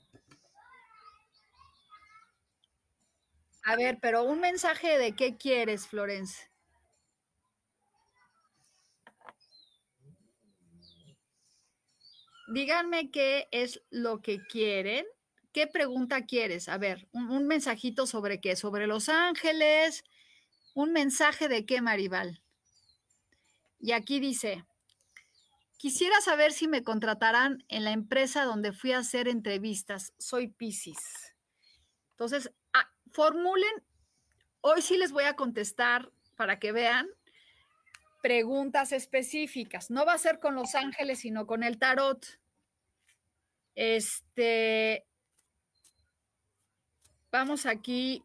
A 3.64 3.74
ver, 3.76 3.98
pero 4.00 4.22
un 4.22 4.40
mensaje 4.40 4.98
de 4.98 5.12
qué 5.12 5.36
quieres, 5.36 5.88
Florence. 5.88 6.48
Díganme 12.48 13.10
qué 13.10 13.48
es 13.50 13.82
lo 13.90 14.22
que 14.22 14.38
quieren. 14.46 15.04
¿Qué 15.52 15.66
pregunta 15.66 16.26
quieres? 16.26 16.68
A 16.68 16.78
ver, 16.78 17.08
un, 17.12 17.30
un 17.30 17.46
mensajito 17.46 18.06
sobre 18.06 18.40
qué, 18.40 18.54
sobre 18.56 18.86
Los 18.86 19.08
Ángeles. 19.08 20.04
Un 20.74 20.92
mensaje 20.92 21.48
de 21.48 21.66
qué, 21.66 21.80
Maribal. 21.80 22.42
Y 23.80 23.92
aquí 23.92 24.20
dice, 24.20 24.64
Quisiera 25.86 26.20
saber 26.20 26.52
si 26.52 26.66
me 26.66 26.82
contratarán 26.82 27.62
en 27.68 27.84
la 27.84 27.92
empresa 27.92 28.42
donde 28.42 28.72
fui 28.72 28.90
a 28.90 28.98
hacer 28.98 29.28
entrevistas. 29.28 30.14
Soy 30.18 30.48
Piscis. 30.48 31.32
Entonces, 32.10 32.50
ah, 32.72 32.90
formulen, 33.12 33.84
hoy 34.62 34.82
sí 34.82 34.96
les 34.96 35.12
voy 35.12 35.22
a 35.22 35.36
contestar 35.36 36.10
para 36.34 36.58
que 36.58 36.72
vean 36.72 37.06
preguntas 38.20 38.90
específicas. 38.90 39.88
No 39.88 40.04
va 40.04 40.14
a 40.14 40.18
ser 40.18 40.40
con 40.40 40.56
los 40.56 40.74
ángeles, 40.74 41.20
sino 41.20 41.46
con 41.46 41.62
el 41.62 41.78
tarot. 41.78 42.26
Este, 43.76 45.06
vamos 47.30 47.64
aquí 47.64 48.24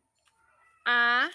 a 0.84 1.30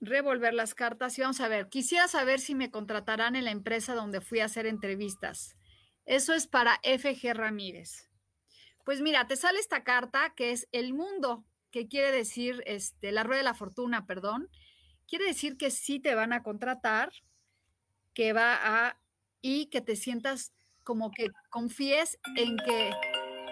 revolver 0.00 0.54
las 0.54 0.74
cartas 0.74 1.18
y 1.18 1.22
vamos 1.22 1.40
a 1.40 1.48
ver, 1.48 1.68
quisiera 1.68 2.08
saber 2.08 2.40
si 2.40 2.54
me 2.54 2.70
contratarán 2.70 3.36
en 3.36 3.44
la 3.44 3.50
empresa 3.50 3.94
donde 3.94 4.20
fui 4.20 4.40
a 4.40 4.46
hacer 4.46 4.66
entrevistas. 4.66 5.56
Eso 6.06 6.32
es 6.32 6.46
para 6.46 6.80
FG 6.82 7.34
Ramírez. 7.34 8.08
Pues 8.84 9.00
mira, 9.00 9.26
te 9.26 9.36
sale 9.36 9.58
esta 9.58 9.84
carta 9.84 10.32
que 10.34 10.52
es 10.52 10.68
el 10.72 10.94
mundo, 10.94 11.44
que 11.70 11.86
quiere 11.86 12.10
decir, 12.10 12.62
este, 12.66 13.12
la 13.12 13.22
rueda 13.22 13.38
de 13.38 13.44
la 13.44 13.54
fortuna, 13.54 14.06
perdón. 14.06 14.48
Quiere 15.06 15.26
decir 15.26 15.56
que 15.56 15.70
sí 15.70 16.00
te 16.00 16.14
van 16.14 16.32
a 16.32 16.42
contratar, 16.42 17.12
que 18.14 18.32
va 18.32 18.58
a, 18.60 19.00
y 19.42 19.66
que 19.66 19.80
te 19.80 19.96
sientas 19.96 20.52
como 20.82 21.10
que 21.10 21.28
confíes 21.50 22.18
en 22.36 22.56
que 22.56 22.90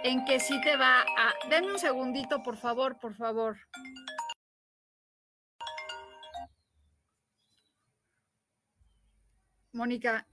en 0.05 0.25
que 0.25 0.41
sí 0.41 0.61
te 0.61 0.77
va 0.77 1.03
a... 1.03 1.49
Denme 1.49 1.73
un 1.73 1.79
segundito, 1.79 2.43
por 2.43 2.57
favor, 2.57 2.99
por 2.99 3.15
favor. 3.15 3.57
Mónica. 9.79 10.27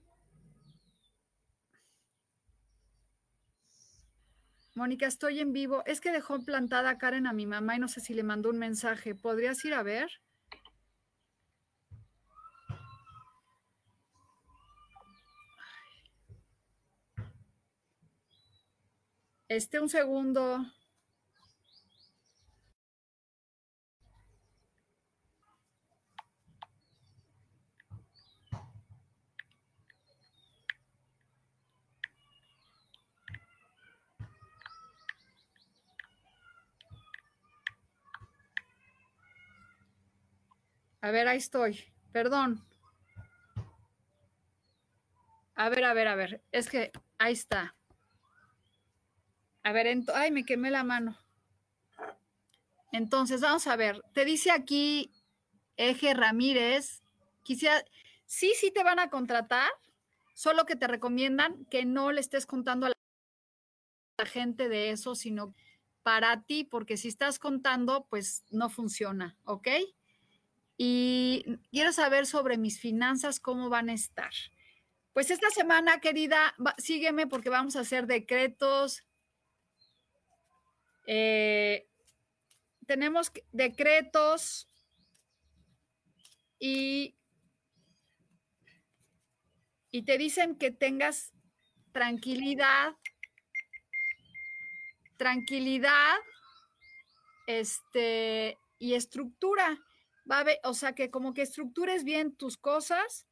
Mónica, 4.74 5.06
estoy 5.06 5.38
en 5.38 5.52
vivo. 5.52 5.84
Es 5.86 6.00
que 6.00 6.10
dejó 6.10 6.40
plantada 6.44 6.90
a 6.90 6.98
Karen 6.98 7.28
a 7.28 7.32
mi 7.32 7.46
mamá 7.46 7.76
y 7.76 7.78
no 7.78 7.86
sé 7.86 8.00
si 8.00 8.12
le 8.12 8.24
mandó 8.24 8.50
un 8.50 8.58
mensaje. 8.58 9.14
¿Podrías 9.14 9.64
ir 9.64 9.74
a 9.74 9.84
ver? 9.84 10.10
Este, 19.48 19.78
un 19.78 19.88
segundo. 19.88 20.66
A 41.00 41.10
ver, 41.10 41.28
ahí 41.28 41.38
estoy. 41.38 41.84
Perdón. 42.12 42.64
A 45.54 45.68
ver, 45.68 45.84
a 45.84 45.94
ver, 45.94 46.08
a 46.08 46.14
ver. 46.14 46.42
Es 46.52 46.68
que 46.68 46.92
ahí 47.18 47.32
está. 47.32 47.74
A 49.62 49.72
ver, 49.72 49.86
ay, 50.14 50.30
me 50.30 50.44
quemé 50.44 50.70
la 50.70 50.84
mano. 50.84 51.18
Entonces, 52.92 53.40
vamos 53.40 53.66
a 53.66 53.76
ver. 53.76 54.02
Te 54.12 54.24
dice 54.24 54.50
aquí 54.50 55.10
Eje 55.76 56.14
Ramírez. 56.14 57.02
Quisiera, 57.42 57.84
sí, 58.26 58.52
sí 58.58 58.70
te 58.70 58.82
van 58.82 58.98
a 58.98 59.10
contratar, 59.10 59.70
solo 60.34 60.66
que 60.66 60.76
te 60.76 60.86
recomiendan 60.86 61.64
que 61.66 61.84
no 61.84 62.12
le 62.12 62.20
estés 62.20 62.46
contando 62.46 62.86
a 62.86 62.92
la 64.18 64.26
gente 64.26 64.68
de 64.68 64.90
eso, 64.90 65.14
sino 65.14 65.54
para 66.02 66.42
ti, 66.42 66.64
porque 66.64 66.96
si 66.96 67.08
estás 67.08 67.38
contando, 67.38 68.06
pues 68.08 68.44
no 68.50 68.68
funciona, 68.68 69.36
¿ok? 69.44 69.68
Y 70.76 71.58
quiero 71.70 71.92
saber 71.92 72.26
sobre 72.26 72.58
mis 72.58 72.78
finanzas, 72.80 73.40
cómo 73.40 73.68
van 73.68 73.88
a 73.88 73.94
estar. 73.94 74.32
Pues 75.12 75.30
esta 75.30 75.48
semana, 75.50 76.00
querida, 76.00 76.54
sígueme 76.76 77.26
porque 77.26 77.48
vamos 77.48 77.76
a 77.76 77.80
hacer 77.80 78.06
decretos. 78.06 79.02
Eh, 81.06 81.88
tenemos 82.86 83.32
decretos 83.52 84.68
y, 86.58 87.16
y 89.90 90.02
te 90.02 90.18
dicen 90.18 90.56
que 90.56 90.70
tengas 90.70 91.32
tranquilidad, 91.92 92.94
tranquilidad, 95.16 96.16
este, 97.46 98.58
y 98.78 98.94
estructura 98.94 99.80
va 100.30 100.40
a 100.40 100.68
o 100.68 100.74
sea, 100.74 100.94
que 100.94 101.10
como 101.10 101.34
que 101.34 101.42
estructures 101.42 102.04
bien 102.04 102.34
tus 102.34 102.56
cosas 102.56 103.26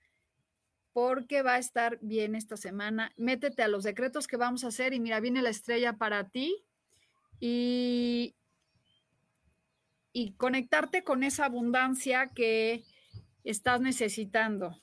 porque 0.92 1.42
va 1.42 1.54
a 1.54 1.58
estar 1.58 1.98
bien 2.00 2.34
esta 2.36 2.56
semana. 2.56 3.12
Métete 3.16 3.62
a 3.62 3.68
los 3.68 3.82
decretos 3.82 4.28
que 4.28 4.36
vamos 4.36 4.64
a 4.64 4.68
hacer 4.68 4.94
y 4.94 5.00
mira, 5.00 5.20
viene 5.20 5.42
la 5.42 5.50
estrella 5.50 5.94
para 5.94 6.28
ti 6.28 6.64
y, 7.40 8.36
y 10.12 10.34
conectarte 10.34 11.02
con 11.02 11.24
esa 11.24 11.46
abundancia 11.46 12.28
que 12.28 12.84
estás 13.42 13.80
necesitando. 13.80 14.80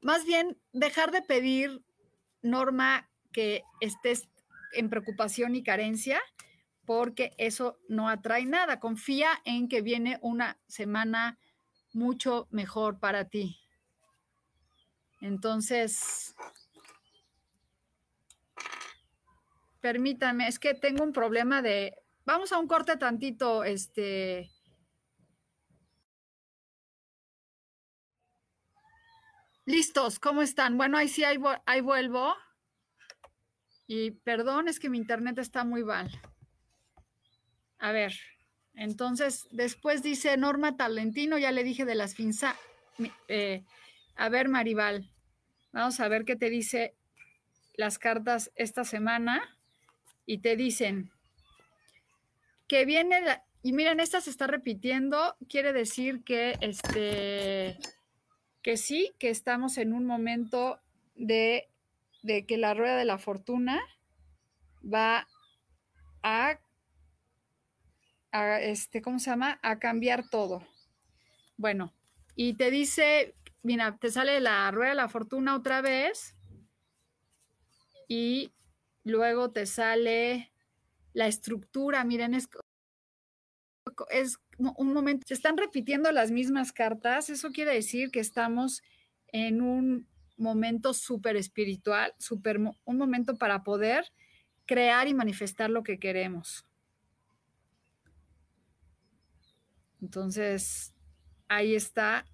Más 0.00 0.24
bien, 0.24 0.58
dejar 0.72 1.12
de 1.12 1.22
pedir, 1.22 1.80
Norma, 2.42 3.08
que 3.32 3.62
estés 3.80 4.28
en 4.72 4.90
preocupación 4.90 5.54
y 5.54 5.62
carencia 5.62 6.20
porque 6.84 7.34
eso 7.38 7.78
no 7.88 8.08
atrae 8.08 8.44
nada. 8.44 8.80
Confía 8.80 9.40
en 9.44 9.68
que 9.68 9.82
viene 9.82 10.18
una 10.22 10.58
semana 10.66 11.38
mucho 11.92 12.48
mejor 12.50 12.98
para 12.98 13.28
ti. 13.28 13.58
Entonces, 15.20 16.34
permítame, 19.80 20.48
es 20.48 20.58
que 20.58 20.74
tengo 20.74 21.04
un 21.04 21.12
problema 21.12 21.62
de, 21.62 21.94
vamos 22.24 22.52
a 22.52 22.58
un 22.58 22.66
corte 22.66 22.96
tantito, 22.96 23.64
este... 23.64 24.50
Listos, 29.64 30.18
¿cómo 30.18 30.42
están? 30.42 30.76
Bueno, 30.76 30.98
ahí 30.98 31.06
sí, 31.06 31.22
ahí, 31.22 31.38
ahí 31.66 31.80
vuelvo. 31.80 32.34
Y 33.86 34.10
perdón, 34.10 34.66
es 34.66 34.80
que 34.80 34.90
mi 34.90 34.98
internet 34.98 35.38
está 35.38 35.64
muy 35.64 35.84
mal. 35.84 36.10
A 37.82 37.90
ver, 37.90 38.14
entonces 38.74 39.48
después 39.50 40.04
dice 40.04 40.36
Norma 40.36 40.76
Talentino, 40.76 41.36
ya 41.36 41.50
le 41.50 41.64
dije 41.64 41.84
de 41.84 41.96
las 41.96 42.14
finza. 42.14 42.54
Eh, 43.26 43.64
a 44.14 44.28
ver, 44.28 44.48
Maribal, 44.48 45.10
vamos 45.72 45.98
a 45.98 46.06
ver 46.06 46.24
qué 46.24 46.36
te 46.36 46.48
dice 46.48 46.94
las 47.74 47.98
cartas 47.98 48.52
esta 48.54 48.84
semana. 48.84 49.58
Y 50.26 50.38
te 50.38 50.54
dicen 50.54 51.10
que 52.68 52.84
viene, 52.84 53.20
y 53.64 53.72
miren, 53.72 53.98
esta 53.98 54.20
se 54.20 54.30
está 54.30 54.46
repitiendo, 54.46 55.34
quiere 55.48 55.72
decir 55.72 56.22
que 56.22 56.56
este 56.60 57.76
que 58.62 58.76
sí, 58.76 59.12
que 59.18 59.30
estamos 59.30 59.76
en 59.76 59.92
un 59.92 60.06
momento 60.06 60.78
de, 61.16 61.68
de 62.22 62.46
que 62.46 62.58
la 62.58 62.74
rueda 62.74 62.96
de 62.96 63.06
la 63.06 63.18
fortuna 63.18 63.82
va 64.84 65.26
a 66.22 66.60
a, 68.32 68.60
este, 68.60 69.02
¿cómo 69.02 69.18
se 69.18 69.30
llama? 69.30 69.58
A 69.62 69.78
cambiar 69.78 70.28
todo. 70.28 70.66
Bueno, 71.56 71.92
y 72.34 72.54
te 72.54 72.70
dice, 72.70 73.34
mira, 73.62 73.96
te 73.98 74.10
sale 74.10 74.40
la 74.40 74.70
rueda 74.70 74.90
de 74.90 74.96
la 74.96 75.08
fortuna 75.08 75.54
otra 75.54 75.80
vez 75.80 76.34
y 78.08 78.52
luego 79.04 79.52
te 79.52 79.66
sale 79.66 80.52
la 81.12 81.26
estructura, 81.26 82.04
miren, 82.04 82.34
es, 82.34 82.48
es 84.10 84.38
un 84.58 84.92
momento, 84.92 85.26
se 85.26 85.34
están 85.34 85.56
repitiendo 85.56 86.10
las 86.10 86.30
mismas 86.30 86.72
cartas, 86.72 87.30
eso 87.30 87.50
quiere 87.52 87.74
decir 87.74 88.10
que 88.10 88.20
estamos 88.20 88.82
en 89.28 89.60
un 89.60 90.08
momento 90.36 90.94
súper 90.94 91.36
espiritual, 91.36 92.14
super, 92.18 92.58
un 92.58 92.98
momento 92.98 93.36
para 93.36 93.62
poder 93.62 94.06
crear 94.66 95.08
y 95.08 95.14
manifestar 95.14 95.70
lo 95.70 95.82
que 95.82 95.98
queremos. 95.98 96.66
Entonces, 100.02 100.92
ahí 101.48 101.74
está. 101.74 102.26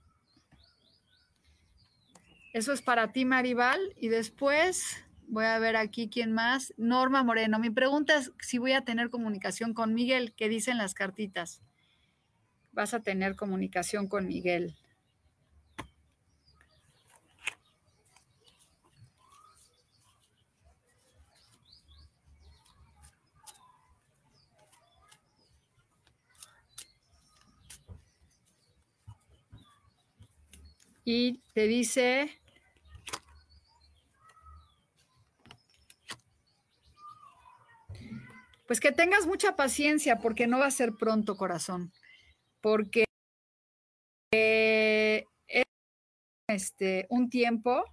Eso 2.55 2.73
es 2.73 2.83
para 2.83 3.13
ti, 3.13 3.25
Maribal. 3.25 3.79
Y 3.97 4.09
después 4.09 5.05
voy 5.29 5.45
a 5.45 5.59
ver 5.59 5.77
aquí 5.77 6.09
quién 6.09 6.33
más. 6.33 6.73
Norma 6.79 7.23
Moreno. 7.23 7.59
Mi 7.59 7.71
pregunta 7.71 8.17
es 8.17 8.33
si 8.41 8.59
voy 8.59 8.73
a 8.73 8.85
tener 8.85 9.11
comunicación 9.11 9.75
con 9.75 9.95
Miguel. 9.95 10.35
¿Qué 10.35 10.49
dicen 10.49 10.79
las 10.79 10.95
cartitas? 10.95 11.63
Vas 12.73 12.95
a 12.95 13.01
tener 13.01 13.37
comunicación 13.37 14.09
con 14.09 14.27
Miguel. 14.27 14.75
Y 31.11 31.41
te 31.55 31.67
dice, 31.67 32.39
pues 38.67 38.79
que 38.79 38.93
tengas 38.93 39.27
mucha 39.27 39.57
paciencia 39.57 40.19
porque 40.19 40.47
no 40.47 40.59
va 40.59 40.67
a 40.67 40.71
ser 40.71 40.93
pronto, 40.99 41.39
corazón, 41.39 41.95
porque 42.61 43.05
es 44.31 45.65
este, 46.47 47.07
un 47.09 47.31
tiempo, 47.31 47.87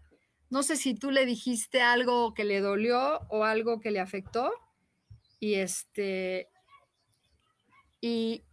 no 0.49 0.61
sé 0.61 0.75
si 0.75 0.93
tú 0.93 1.09
le 1.09 1.25
dijiste 1.25 1.81
algo 1.81 2.33
que 2.33 2.43
le 2.43 2.59
dolió 2.59 3.21
o 3.29 3.45
algo 3.45 3.79
que 3.79 3.91
le 3.91 4.01
afectó 4.01 4.51
y 5.39 5.53
este 5.53 6.49
y 8.01 8.43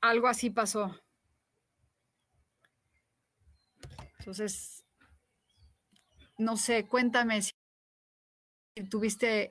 algo 0.00 0.28
así 0.28 0.48
pasó. 0.48 0.96
Entonces, 4.20 4.84
no 6.36 6.58
sé, 6.58 6.86
cuéntame 6.86 7.40
si 7.40 7.52
tuviste 8.90 9.50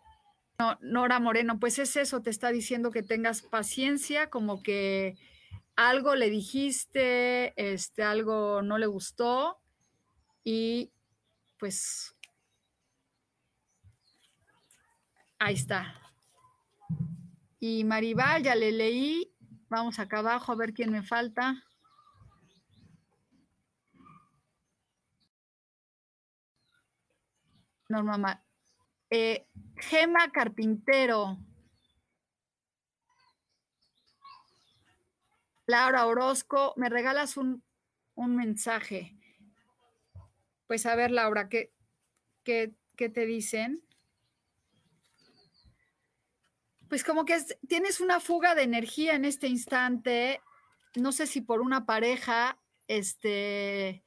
Nora 0.81 1.19
Moreno, 1.19 1.59
pues 1.59 1.79
es 1.79 1.95
eso, 1.95 2.21
te 2.21 2.29
está 2.29 2.51
diciendo 2.51 2.91
que 2.91 3.01
tengas 3.01 3.41
paciencia, 3.41 4.29
como 4.29 4.61
que 4.61 5.17
algo 5.75 6.13
le 6.13 6.29
dijiste, 6.29 7.53
este, 7.55 8.03
algo 8.03 8.61
no 8.61 8.77
le 8.77 8.85
gustó 8.85 9.57
y 10.43 10.91
pues 11.57 12.15
ahí 15.39 15.55
está. 15.55 15.99
Y 17.59 17.85
Maribal, 17.85 18.43
ya 18.43 18.53
le 18.53 18.71
leí. 18.71 19.33
Vamos 19.67 19.97
acá 19.97 20.19
abajo 20.19 20.51
a 20.51 20.55
ver 20.55 20.73
quién 20.73 20.91
me 20.91 21.01
falta. 21.01 21.63
Norma, 27.89 28.43
eh, 29.09 29.47
Gema 29.75 30.31
Carpintero. 30.31 31.37
Laura 35.65 36.05
Orozco, 36.05 36.73
me 36.77 36.89
regalas 36.89 37.37
un, 37.37 37.63
mensaje. 38.15 39.15
Pues 40.67 40.85
a 40.85 40.95
ver, 40.95 41.11
Laura, 41.11 41.47
¿qué, 41.47 41.71
qué, 42.43 42.73
qué 42.95 43.09
te 43.09 43.25
dicen? 43.25 43.83
Pues 46.89 47.03
como 47.03 47.23
que 47.23 47.37
tienes 47.67 48.01
una 48.01 48.19
fuga 48.19 48.55
de 48.55 48.63
energía 48.63 49.13
en 49.13 49.25
este 49.25 49.47
instante, 49.47 50.41
no 50.95 51.11
sé 51.11 51.27
si 51.27 51.41
por 51.41 51.61
una 51.61 51.85
pareja, 51.85 52.59
este, 52.87 54.03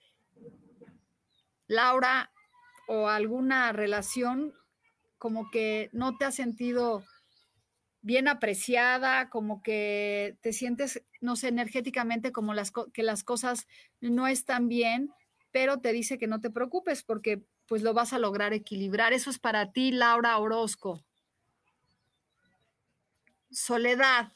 Laura, 1.68 2.32
o 2.87 3.09
alguna 3.09 3.73
relación, 3.73 4.53
como 5.18 5.51
que 5.51 5.88
no 5.92 6.16
te 6.16 6.25
has 6.25 6.35
sentido 6.35 7.05
bien 8.03 8.27
apreciada, 8.29 9.31
como 9.31 9.62
que 9.62 10.37
te 10.42 10.53
sientes, 10.53 11.03
no 11.21 11.37
sé, 11.37 11.49
energéticamente 11.49 12.33
como 12.33 12.53
las, 12.53 12.73
que 12.92 13.03
las 13.03 13.23
cosas 13.23 13.68
no 14.01 14.27
están 14.27 14.68
bien, 14.68 15.11
pero 15.53 15.79
te 15.79 15.92
dice 15.92 16.18
que 16.18 16.27
no 16.27 16.40
te 16.40 16.51
preocupes 16.51 17.05
porque 17.05 17.42
pues 17.66 17.83
lo 17.83 17.95
vas 17.95 18.12
a 18.12 18.18
lograr 18.18 18.53
equilibrar. 18.53 19.12
Eso 19.12 19.31
es 19.31 19.38
para 19.38 19.73
ti, 19.73 19.92
Laura 19.92 20.37
Orozco. 20.38 21.03
Soledad. 23.51 24.33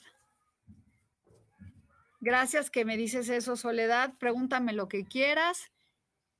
Gracias 2.20 2.70
que 2.70 2.84
me 2.84 2.96
dices 2.96 3.28
eso, 3.28 3.56
Soledad. 3.56 4.14
Pregúntame 4.18 4.72
lo 4.72 4.88
que 4.88 5.04
quieras 5.04 5.72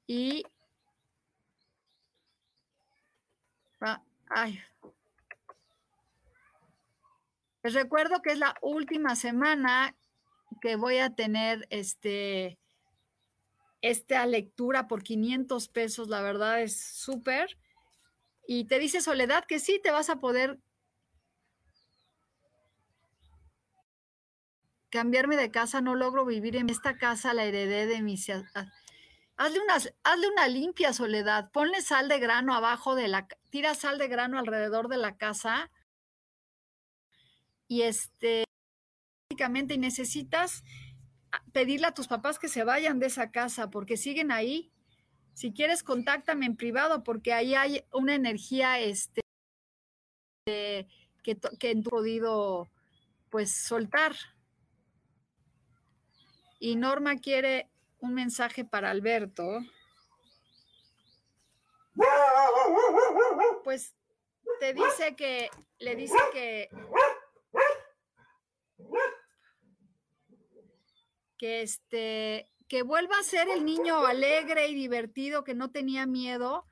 y... 0.07 0.45
Ah, 3.81 4.03
ay, 4.29 4.61
les 7.67 7.75
recuerdo 7.75 8.23
que 8.23 8.31
es 8.31 8.39
la 8.39 8.55
última 8.62 9.17
semana 9.17 9.97
que 10.61 10.77
voy 10.77 10.99
a 10.99 11.17
tener 11.17 11.67
este, 11.71 12.61
esta 13.83 14.25
lectura 14.25 14.87
por 14.87 15.03
500 15.03 15.67
pesos, 15.67 16.07
la 16.07 16.23
verdad 16.23 16.62
es 16.62 16.81
súper. 16.81 17.59
Y 18.47 18.67
te 18.67 18.79
dice 18.79 19.01
Soledad 19.01 19.47
que 19.49 19.59
sí, 19.59 19.81
te 19.83 19.91
vas 19.91 20.11
a 20.11 20.21
poder 20.21 20.61
cambiarme 24.89 25.37
de 25.37 25.51
casa, 25.51 25.81
no 25.81 25.97
logro 25.97 26.25
vivir 26.25 26.55
en 26.55 26.71
esta 26.71 26.97
casa, 26.97 27.35
la 27.35 27.47
heredé 27.47 27.89
de 27.89 28.01
mis... 28.01 28.31
Hazle 29.37 29.61
una, 29.61 29.75
hazle 29.75 30.29
una 30.29 30.49
limpia, 30.49 30.92
Soledad, 30.94 31.51
ponle 31.53 31.83
sal 31.83 32.09
de 32.09 32.18
grano 32.18 32.55
abajo 32.55 32.94
de 32.94 33.09
la... 33.09 33.29
Tira 33.51 33.75
sal 33.75 33.99
de 33.99 34.09
grano 34.09 34.38
alrededor 34.38 34.88
de 34.88 34.96
la 34.96 35.16
casa 35.16 35.70
y 37.68 37.83
este, 37.83 38.44
y 39.31 39.79
necesitas 39.79 40.62
pedirle 41.53 41.88
a 41.88 41.94
tus 41.94 42.09
papás 42.09 42.38
que 42.38 42.49
se 42.49 42.64
vayan 42.64 42.99
de 42.99 43.07
esa 43.07 43.31
casa 43.31 43.70
porque 43.70 43.96
siguen 43.96 44.31
ahí. 44.31 44.72
Si 45.35 45.53
quieres, 45.53 45.83
contáctame 45.83 46.46
en 46.46 46.57
privado 46.57 47.03
porque 47.03 47.35
ahí 47.35 47.55
hay 47.55 47.85
una 47.92 48.14
energía 48.14 48.81
este, 48.81 49.20
que, 50.46 51.38
que 51.59 51.70
he 51.70 51.83
podido 51.83 52.70
pues 53.29 53.53
soltar. 53.53 54.16
Y 56.59 56.77
Norma 56.77 57.18
quiere 57.18 57.68
un 58.01 58.15
mensaje 58.15 58.65
para 58.65 58.91
Alberto. 58.91 59.45
Pues 63.65 63.95
te 64.61 64.75
dice 64.75 65.17
que, 65.17 65.51
le 65.79 65.97
dice 65.97 66.17
que 66.33 66.69
que 71.39 71.63
este 71.63 72.51
que 72.69 72.83
vuelva 72.83 73.19
a 73.19 73.23
ser 73.23 73.49
el 73.49 73.65
niño 73.65 74.05
alegre 74.05 74.67
y 74.69 74.75
divertido 74.75 75.45
que 75.45 75.55
no 75.55 75.71
tenía 75.71 76.05
miedo, 76.05 76.67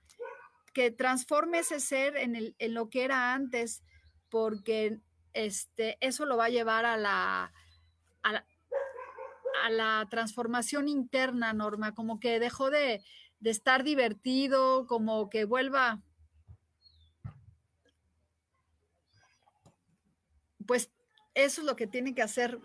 que 0.72 0.90
transforme 0.90 1.60
ese 1.60 1.78
ser 1.78 2.16
en, 2.16 2.34
el, 2.34 2.56
en 2.58 2.74
lo 2.74 2.88
que 2.90 3.04
era 3.04 3.32
antes, 3.32 3.84
porque 4.28 4.98
este, 5.34 5.96
eso 6.00 6.26
lo 6.26 6.36
va 6.36 6.46
a 6.46 6.50
llevar 6.50 6.84
a 6.84 6.96
la, 6.96 7.52
a 8.22 8.32
la, 8.32 8.46
transformación 10.10 10.88
interna, 10.88 11.52
Norma, 11.52 11.94
como 11.94 12.20
que 12.20 12.38
dejó 12.40 12.70
de, 12.70 13.02
de 13.40 13.50
estar 13.50 13.84
divertido, 13.84 14.86
como 14.86 15.28
que 15.28 15.44
vuelva, 15.44 16.02
pues 20.66 20.90
eso 21.34 21.60
es 21.60 21.66
lo 21.66 21.76
que 21.76 21.86
tiene 21.86 22.14
que 22.14 22.22
hacer, 22.22 22.58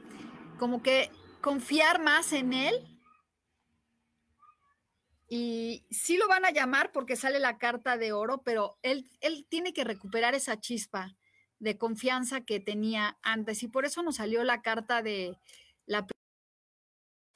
como 0.57 0.81
que 0.81 1.12
confiar 1.41 2.01
más 2.01 2.33
en 2.33 2.53
él. 2.53 2.75
Y 5.27 5.85
sí 5.91 6.17
lo 6.17 6.27
van 6.27 6.45
a 6.45 6.51
llamar 6.51 6.91
porque 6.91 7.15
sale 7.15 7.39
la 7.39 7.57
carta 7.57 7.97
de 7.97 8.13
oro, 8.13 8.41
pero 8.43 8.79
él, 8.81 9.09
él 9.21 9.45
tiene 9.47 9.73
que 9.73 9.83
recuperar 9.83 10.33
esa 10.33 10.59
chispa 10.59 11.15
de 11.59 11.77
confianza 11.77 12.41
que 12.41 12.59
tenía 12.59 13.19
antes. 13.21 13.62
Y 13.62 13.67
por 13.67 13.85
eso 13.85 14.01
nos 14.01 14.15
salió 14.15 14.43
la 14.43 14.62
carta 14.62 15.03
de 15.03 15.31
la 15.31 15.38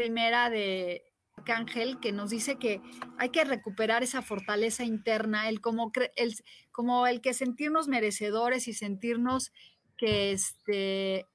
primera 0.04 0.50
de 0.50 1.02
Arcángel, 1.38 2.02
que 2.02 2.12
nos 2.12 2.30
dice 2.30 2.60
que 2.60 2.82
hay 3.18 3.30
que 3.30 3.46
recuperar 3.46 4.04
esa 4.04 4.22
fortaleza 4.22 4.84
interna, 4.84 5.48
el 5.48 5.62
como, 5.62 5.94
el, 6.18 6.36
como 6.74 7.08
el 7.08 7.22
que 7.22 7.34
sentirnos 7.34 7.88
merecedores 7.88 8.68
y 8.68 8.74
sentirnos 8.74 9.54
que, 9.96 10.34
este, 10.34 11.26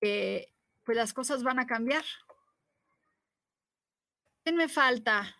pues 0.00 0.96
las 0.96 1.12
cosas 1.12 1.42
van 1.42 1.58
a 1.58 1.66
cambiar. 1.66 2.04
¿Quién 4.42 4.56
me 4.56 4.70
falta? 4.70 5.36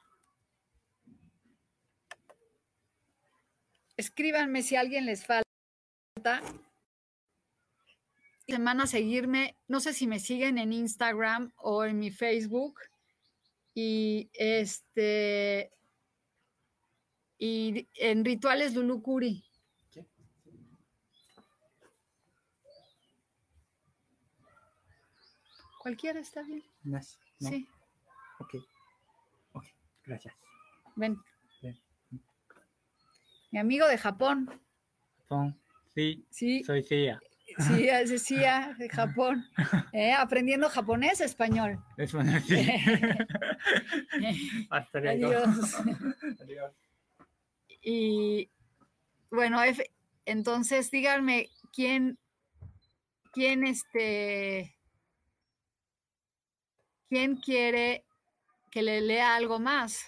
Escríbanme 3.97 4.63
si 4.63 4.77
alguien 4.77 5.07
les 5.07 5.25
falta. 5.25 6.43
Semana 8.55 8.87
seguirme, 8.87 9.57
no 9.67 9.81
sé 9.81 9.93
si 9.93 10.07
me 10.07 10.21
siguen 10.21 10.59
en 10.59 10.73
Instagram 10.73 11.53
o 11.57 11.85
en 11.85 11.99
mi 11.99 12.13
Facebook. 12.13 12.79
Y 13.75 14.31
este 14.33 15.73
y 17.37 17.89
en 17.95 18.25
Rituales 18.25 18.73
Lulucuri. 18.77 19.45
Cualquiera 25.81 26.21
está 26.21 26.43
bien. 26.45 26.63
Sí. 27.41 27.69
Ok. 28.39 28.55
Ok, 29.55 29.65
gracias. 30.05 30.33
Ven. 30.95 31.19
Mi 33.51 33.59
amigo 33.59 33.89
de 33.89 33.99
Japón. 33.99 34.49
Japón. 35.23 35.61
Sí. 35.93 36.25
Sí. 36.31 36.63
Soy 36.63 36.85
Cia. 36.85 37.21
Sí, 37.59 37.89
es 37.89 38.25
Cia 38.25 38.75
de 38.79 38.89
Japón. 38.89 39.47
Eh, 39.93 40.13
aprendiendo 40.13 40.69
japonés, 40.69 41.21
español. 41.21 41.79
Español, 41.97 42.43
sí. 42.43 42.57
Hasta 44.71 44.99
Adiós. 44.99 45.75
Adiós. 46.41 46.73
Y 47.83 48.51
bueno, 49.31 49.61
entonces 50.25 50.91
díganme 50.91 51.51
quién, 51.73 52.19
quién 53.33 53.67
este 53.67 54.75
¿Quién 57.15 57.37
quiere 57.37 58.05
que 58.73 58.83
le 58.83 59.01
lea 59.01 59.37
algo 59.37 59.61
más? 59.61 60.05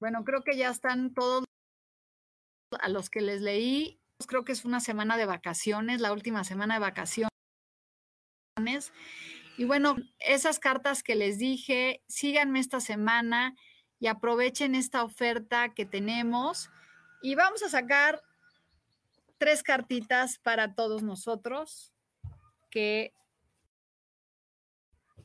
Bueno, 0.00 0.24
creo 0.24 0.42
que 0.42 0.56
ya 0.56 0.70
están 0.70 1.14
todos 1.14 1.44
a 2.80 2.88
los 2.88 3.10
que 3.10 3.20
les 3.20 3.40
leí 3.40 4.00
creo 4.24 4.44
que 4.44 4.52
es 4.52 4.64
una 4.64 4.80
semana 4.80 5.18
de 5.18 5.26
vacaciones, 5.26 6.00
la 6.00 6.12
última 6.12 6.44
semana 6.44 6.74
de 6.74 6.80
vacaciones. 6.80 7.30
Y 9.58 9.64
bueno, 9.64 9.96
esas 10.20 10.58
cartas 10.58 11.02
que 11.02 11.14
les 11.14 11.38
dije, 11.38 12.02
síganme 12.08 12.60
esta 12.60 12.80
semana 12.80 13.54
y 13.98 14.06
aprovechen 14.06 14.74
esta 14.74 15.04
oferta 15.04 15.74
que 15.74 15.84
tenemos. 15.84 16.70
Y 17.22 17.34
vamos 17.34 17.62
a 17.62 17.68
sacar 17.68 18.22
tres 19.38 19.62
cartitas 19.62 20.38
para 20.38 20.74
todos 20.74 21.02
nosotros 21.02 21.92
que 22.70 23.12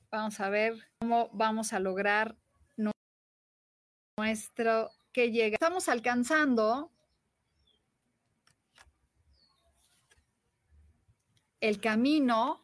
vamos 0.09 0.39
a 0.39 0.49
ver 0.49 0.89
cómo 0.99 1.29
vamos 1.33 1.71
a 1.73 1.79
lograr 1.79 2.37
nuestro 4.17 4.91
que 5.11 5.31
llega. 5.31 5.55
Estamos 5.55 5.89
alcanzando 5.89 6.91
el 11.59 11.79
camino 11.79 12.63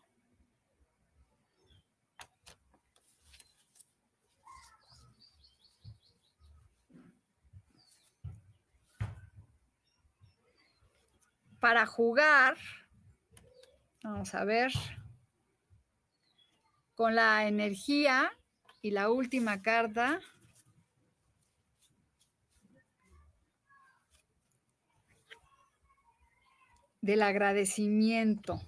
para 11.60 11.86
jugar, 11.86 12.58
vamos 14.04 14.34
a 14.36 14.44
ver, 14.46 14.72
con 16.96 17.16
la 17.16 17.48
energía 17.48 18.32
y 18.82 18.92
la 18.92 19.10
última 19.10 19.62
carta. 19.62 20.20
Del 27.08 27.24
agradecimiento. 27.24 28.62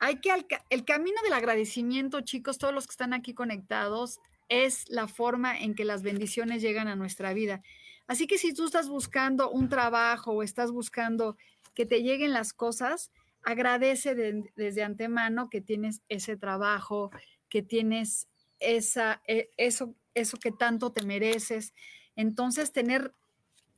Hay 0.00 0.16
que 0.16 0.30
el 0.68 0.84
camino 0.84 1.22
del 1.22 1.32
agradecimiento, 1.32 2.22
chicos, 2.22 2.58
todos 2.58 2.74
los 2.74 2.88
que 2.88 2.90
están 2.90 3.14
aquí 3.14 3.34
conectados, 3.34 4.18
es 4.48 4.90
la 4.90 5.06
forma 5.06 5.56
en 5.56 5.76
que 5.76 5.84
las 5.84 6.02
bendiciones 6.02 6.60
llegan 6.60 6.88
a 6.88 6.96
nuestra 6.96 7.32
vida. 7.34 7.62
Así 8.08 8.26
que 8.26 8.36
si 8.36 8.52
tú 8.52 8.64
estás 8.64 8.88
buscando 8.88 9.48
un 9.48 9.68
trabajo 9.68 10.32
o 10.32 10.42
estás 10.42 10.72
buscando 10.72 11.36
que 11.72 11.86
te 11.86 12.02
lleguen 12.02 12.32
las 12.32 12.52
cosas, 12.52 13.12
agradece 13.44 14.16
desde 14.56 14.82
antemano 14.82 15.48
que 15.48 15.60
tienes 15.60 16.02
ese 16.08 16.36
trabajo, 16.36 17.12
que 17.48 17.62
tienes 17.62 18.26
esa, 18.58 19.22
e, 19.28 19.50
eso, 19.56 19.94
eso 20.14 20.36
que 20.36 20.50
tanto 20.50 20.90
te 20.90 21.06
mereces. 21.06 21.74
Entonces, 22.16 22.72
tener, 22.72 23.14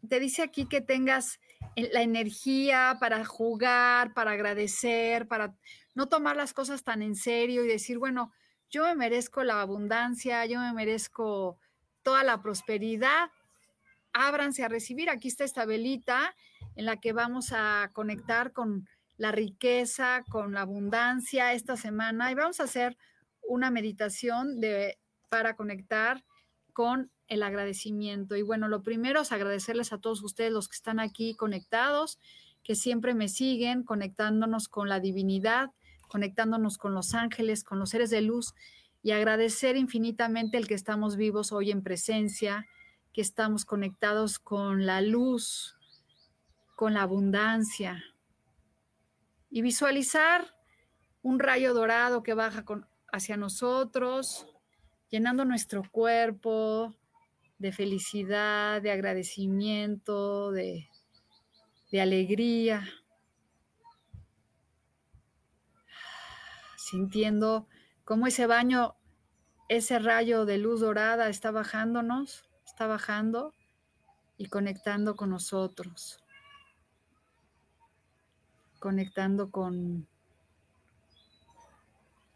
te 0.09 0.21
dice 0.21 0.43
aquí 0.43 0.65
que 0.65 0.81
tengas 0.81 1.39
la 1.77 2.03
energía 2.03 2.97
para 3.01 3.25
jugar, 3.25 4.15
para 4.15 4.33
agradecer, 4.33 5.27
para 5.27 5.55
no 5.95 6.09
tomar 6.09 6.37
las 6.37 6.53
cosas 6.53 6.83
tan 6.85 7.03
en 7.03 7.17
serio 7.17 7.65
y 7.65 7.69
decir, 7.69 7.99
bueno, 7.99 8.33
yo 8.71 8.85
me 8.85 8.95
merezco 8.95 9.43
la 9.45 9.61
abundancia, 9.61 10.45
yo 10.47 10.61
me 10.61 10.73
merezco 10.73 11.59
toda 12.03 12.25
la 12.25 12.43
prosperidad, 12.43 13.31
ábranse 14.13 14.65
a 14.65 14.69
recibir. 14.69 15.11
Aquí 15.11 15.29
está 15.29 15.45
esta 15.45 15.65
velita 15.65 16.35
en 16.77 16.87
la 16.87 16.97
que 16.97 17.13
vamos 17.13 17.53
a 17.53 17.91
conectar 17.93 18.53
con 18.53 18.89
la 19.17 19.33
riqueza, 19.33 20.25
con 20.29 20.53
la 20.55 20.63
abundancia 20.63 21.53
esta 21.53 21.77
semana 21.77 22.31
y 22.31 22.35
vamos 22.35 22.61
a 22.61 22.65
hacer 22.65 22.97
una 23.43 23.71
meditación 23.71 24.61
de, 24.61 24.99
para 25.29 25.55
conectar 25.55 26.25
con 26.73 27.11
el 27.29 27.43
agradecimiento. 27.43 28.37
Y 28.37 28.43
bueno, 28.43 28.69
lo 28.69 28.83
primero 28.83 29.21
es 29.21 29.33
agradecerles 29.33 29.93
a 29.93 29.99
todos 29.99 30.23
ustedes 30.23 30.53
los 30.53 30.69
que 30.69 30.77
están 30.77 31.01
aquí 31.01 31.35
conectados, 31.35 32.19
que 32.63 32.75
siempre 32.75 33.15
me 33.15 33.29
siguen, 33.29 33.83
conectándonos 33.83 34.69
con 34.69 34.89
la 34.89 35.01
divinidad, 35.01 35.71
conectándonos 36.09 36.79
con 36.79 36.95
los 36.95 37.15
ángeles, 37.15 37.65
con 37.65 37.79
los 37.79 37.91
seres 37.91 38.11
de 38.11 38.23
luz 38.23 38.55
y 39.03 39.13
agradecer 39.13 39.77
infinitamente 39.77 40.57
el 40.57 40.67
que 40.67 40.75
estamos 40.75 41.17
vivos 41.17 41.53
hoy 41.53 41.71
en 41.71 41.83
presencia, 41.83 42.67
que 43.13 43.21
estamos 43.21 43.65
conectados 43.65 44.39
con 44.39 44.87
la 44.87 45.01
luz, 45.01 45.77
con 46.75 46.95
la 46.95 47.03
abundancia. 47.03 48.03
Y 49.51 49.63
visualizar 49.63 50.55
un 51.23 51.39
rayo 51.39 51.75
dorado 51.75 52.23
que 52.23 52.35
baja 52.35 52.65
hacia 53.13 53.37
nosotros, 53.37 54.47
llenando 55.11 55.45
nuestro 55.45 55.83
cuerpo 55.91 56.95
de 57.59 57.73
felicidad, 57.73 58.83
de 58.83 58.91
agradecimiento, 58.91 60.51
de, 60.53 60.89
de 61.91 62.01
alegría. 62.01 62.89
Sintiendo 66.77 67.67
cómo 68.05 68.27
ese 68.27 68.47
baño, 68.47 68.97
ese 69.69 69.99
rayo 69.99 70.45
de 70.45 70.59
luz 70.59 70.81
dorada 70.81 71.29
está 71.29 71.51
bajándonos 71.51 72.45
está 72.75 72.89
bajando 72.89 73.55
y 74.37 74.47
conectando 74.47 75.15
con 75.15 75.31
nosotros, 75.31 76.19
conectando 78.81 79.53
con 79.53 80.09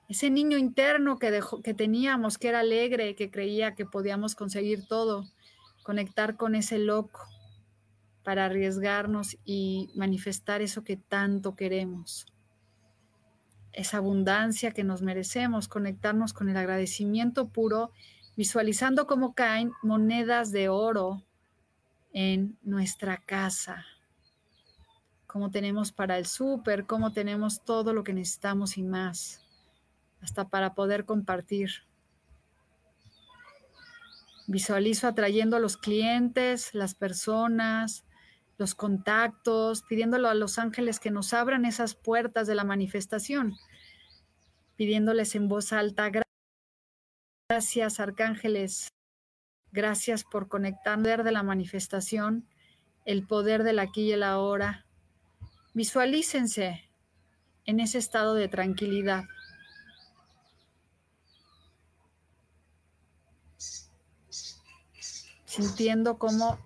ese 0.09 0.31
niño 0.31 0.57
interno 0.57 1.19
que, 1.19 1.31
dejó, 1.31 1.61
que 1.63 1.75
teníamos, 1.75 2.39
que 2.39 2.49
era 2.49 2.61
alegre, 2.61 3.15
que 3.15 3.31
creía 3.31 3.75
que 3.75 3.85
podíamos 3.85 4.35
conseguir 4.35 4.87
todo, 4.87 5.27
conectar 5.83 6.37
con 6.37 6.55
ese 6.55 6.79
loco 6.79 7.21
para 8.25 8.47
arriesgarnos 8.47 9.37
y 9.45 9.91
manifestar 9.95 10.63
eso 10.63 10.83
que 10.83 10.97
tanto 10.97 11.57
queremos, 11.57 12.27
esa 13.73 13.99
abundancia 13.99 14.73
que 14.73 14.85
nos 14.85 15.03
merecemos, 15.03 15.69
conectarnos 15.69 16.33
con 16.33 16.49
el 16.49 16.57
agradecimiento 16.57 17.49
puro 17.49 17.93
visualizando 18.39 19.09
cómo 19.09 19.35
caen 19.35 19.73
monedas 19.83 20.53
de 20.53 20.69
oro 20.69 21.25
en 22.13 22.57
nuestra 22.63 23.17
casa, 23.17 23.85
cómo 25.27 25.51
tenemos 25.51 25.91
para 25.91 26.19
el 26.19 26.27
súper, 26.27 26.87
cómo 26.87 27.13
tenemos 27.13 27.65
todo 27.65 27.93
lo 27.93 28.05
que 28.05 28.13
necesitamos 28.13 28.79
y 28.79 28.85
más, 28.85 29.45
hasta 30.21 30.49
para 30.49 30.75
poder 30.75 31.05
compartir. 31.05 31.71
Visualizo 34.47 35.07
atrayendo 35.07 35.57
a 35.57 35.61
los 35.61 35.77
clientes, 35.77 36.75
las 36.75 36.95
personas, 36.95 38.05
los 38.57 38.75
contactos, 38.75 39.83
pidiéndolo 39.83 40.29
a 40.29 40.35
los 40.35 40.59
ángeles 40.59 41.01
que 41.01 41.11
nos 41.11 41.33
abran 41.33 41.65
esas 41.65 41.95
puertas 41.95 42.47
de 42.47 42.55
la 42.55 42.65
manifestación, 42.65 43.55
pidiéndoles 44.77 45.35
en 45.35 45.49
voz 45.49 45.73
alta, 45.73 46.11
Gracias, 47.51 47.99
arcángeles. 47.99 48.89
Gracias 49.73 50.23
por 50.23 50.49
conectar 50.49 50.99
el 50.99 51.03
poder 51.03 51.25
de 51.25 51.33
la 51.33 51.43
manifestación, 51.43 52.47
el 53.07 53.27
poder 53.27 53.63
del 53.63 53.79
aquí 53.79 54.03
y 54.03 54.13
el 54.13 54.23
ahora. 54.23 54.85
Visualícense 55.73 56.91
en 57.65 57.81
ese 57.81 57.97
estado 57.97 58.35
de 58.35 58.49
tranquilidad. 58.49 59.25
Sintiendo 65.59 66.19
cómo 66.19 66.57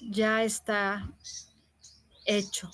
ya 0.00 0.42
está 0.42 1.12
hecho. 2.24 2.70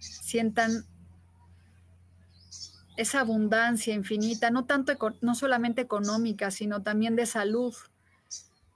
sientan 0.00 0.84
esa 2.96 3.20
abundancia 3.20 3.94
infinita, 3.94 4.50
no 4.50 4.64
tanto 4.64 4.94
no 5.20 5.36
solamente 5.36 5.82
económica, 5.82 6.50
sino 6.50 6.82
también 6.82 7.14
de 7.14 7.26
salud, 7.26 7.72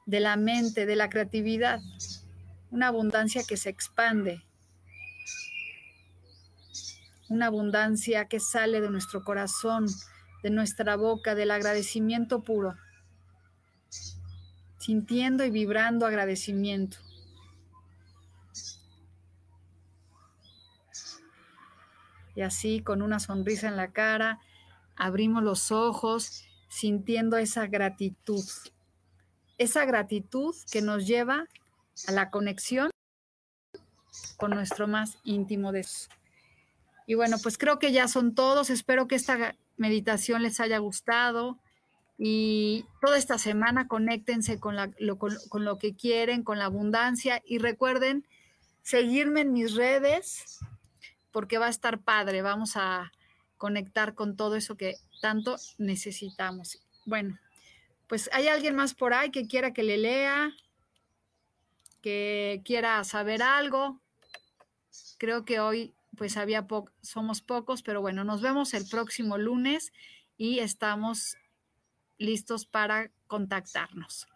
de 0.04 0.20
la 0.20 0.36
mente, 0.36 0.86
de 0.86 0.94
la 0.94 1.08
creatividad, 1.08 1.80
una 2.70 2.86
abundancia 2.86 3.42
que 3.42 3.56
se 3.56 3.70
expande, 3.70 4.45
una 7.28 7.46
abundancia 7.46 8.26
que 8.26 8.40
sale 8.40 8.80
de 8.80 8.90
nuestro 8.90 9.22
corazón, 9.24 9.86
de 10.42 10.50
nuestra 10.50 10.96
boca, 10.96 11.34
del 11.34 11.50
agradecimiento 11.50 12.42
puro, 12.42 12.74
sintiendo 14.78 15.44
y 15.44 15.50
vibrando 15.50 16.06
agradecimiento. 16.06 16.98
y 22.36 22.42
así 22.42 22.80
con 22.80 23.02
una 23.02 23.18
sonrisa 23.18 23.66
en 23.66 23.76
la 23.76 23.90
cara, 23.90 24.38
abrimos 24.94 25.42
los 25.42 25.72
ojos 25.72 26.44
sintiendo 26.68 27.38
esa 27.38 27.66
gratitud, 27.66 28.44
esa 29.58 29.84
gratitud 29.86 30.54
que 30.70 30.82
nos 30.82 31.06
lleva 31.06 31.46
a 32.06 32.12
la 32.12 32.30
conexión 32.30 32.90
con 34.36 34.50
nuestro 34.50 34.86
más 34.86 35.18
íntimo 35.24 35.72
deseo. 35.72 36.14
Y 37.06 37.14
bueno, 37.14 37.38
pues 37.42 37.56
creo 37.56 37.78
que 37.78 37.92
ya 37.92 38.08
son 38.08 38.34
todos. 38.34 38.68
Espero 38.70 39.06
que 39.06 39.14
esta 39.14 39.56
meditación 39.76 40.42
les 40.42 40.60
haya 40.60 40.78
gustado, 40.78 41.58
Y 42.18 42.86
toda 43.02 43.18
esta 43.18 43.38
semana 43.38 43.88
conéctense 43.88 44.58
con, 44.58 44.76
lo, 44.98 45.18
con 45.18 45.64
lo 45.64 45.78
que 45.78 45.94
quieren, 45.94 46.44
con 46.44 46.58
la 46.58 46.64
abundancia 46.64 47.42
y 47.44 47.58
recuerden 47.58 48.26
seguirme 48.82 49.42
en 49.42 49.52
mis 49.52 49.74
redes 49.74 50.58
porque 51.30 51.58
va 51.58 51.66
a 51.66 51.70
estar 51.70 52.00
padre. 52.00 52.40
Vamos 52.40 52.76
a 52.76 53.12
conectar 53.58 54.14
con 54.14 54.36
todo 54.36 54.56
eso 54.56 54.76
que 54.76 54.94
tanto 55.20 55.56
necesitamos. 55.76 56.78
Bueno, 57.04 57.38
pues 58.06 58.30
hay 58.32 58.48
alguien 58.48 58.74
más 58.76 58.94
por 58.94 59.12
ahí 59.12 59.30
que 59.30 59.46
quiera 59.46 59.72
que 59.72 59.82
le 59.82 59.98
lea, 59.98 60.52
que 62.00 62.62
quiera 62.64 63.02
saber 63.04 63.42
algo. 63.42 64.00
Creo 65.18 65.44
que 65.44 65.60
hoy 65.60 65.95
pues 66.16 66.36
había 66.36 66.66
somos 67.02 67.42
pocos, 67.42 67.82
pero 67.82 68.00
bueno, 68.00 68.24
nos 68.24 68.42
vemos 68.42 68.74
el 68.74 68.88
próximo 68.88 69.38
lunes 69.38 69.92
y 70.36 70.58
estamos 70.58 71.36
listos 72.18 72.66
para 72.66 73.10
contactarnos. 73.26 74.26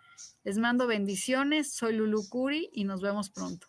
Les 0.44 0.58
mando 0.58 0.86
bendiciones, 0.86 1.72
soy 1.72 1.94
Lulu 1.94 2.28
Curi 2.28 2.70
y 2.72 2.84
nos 2.84 3.00
vemos 3.00 3.30
pronto. 3.30 3.68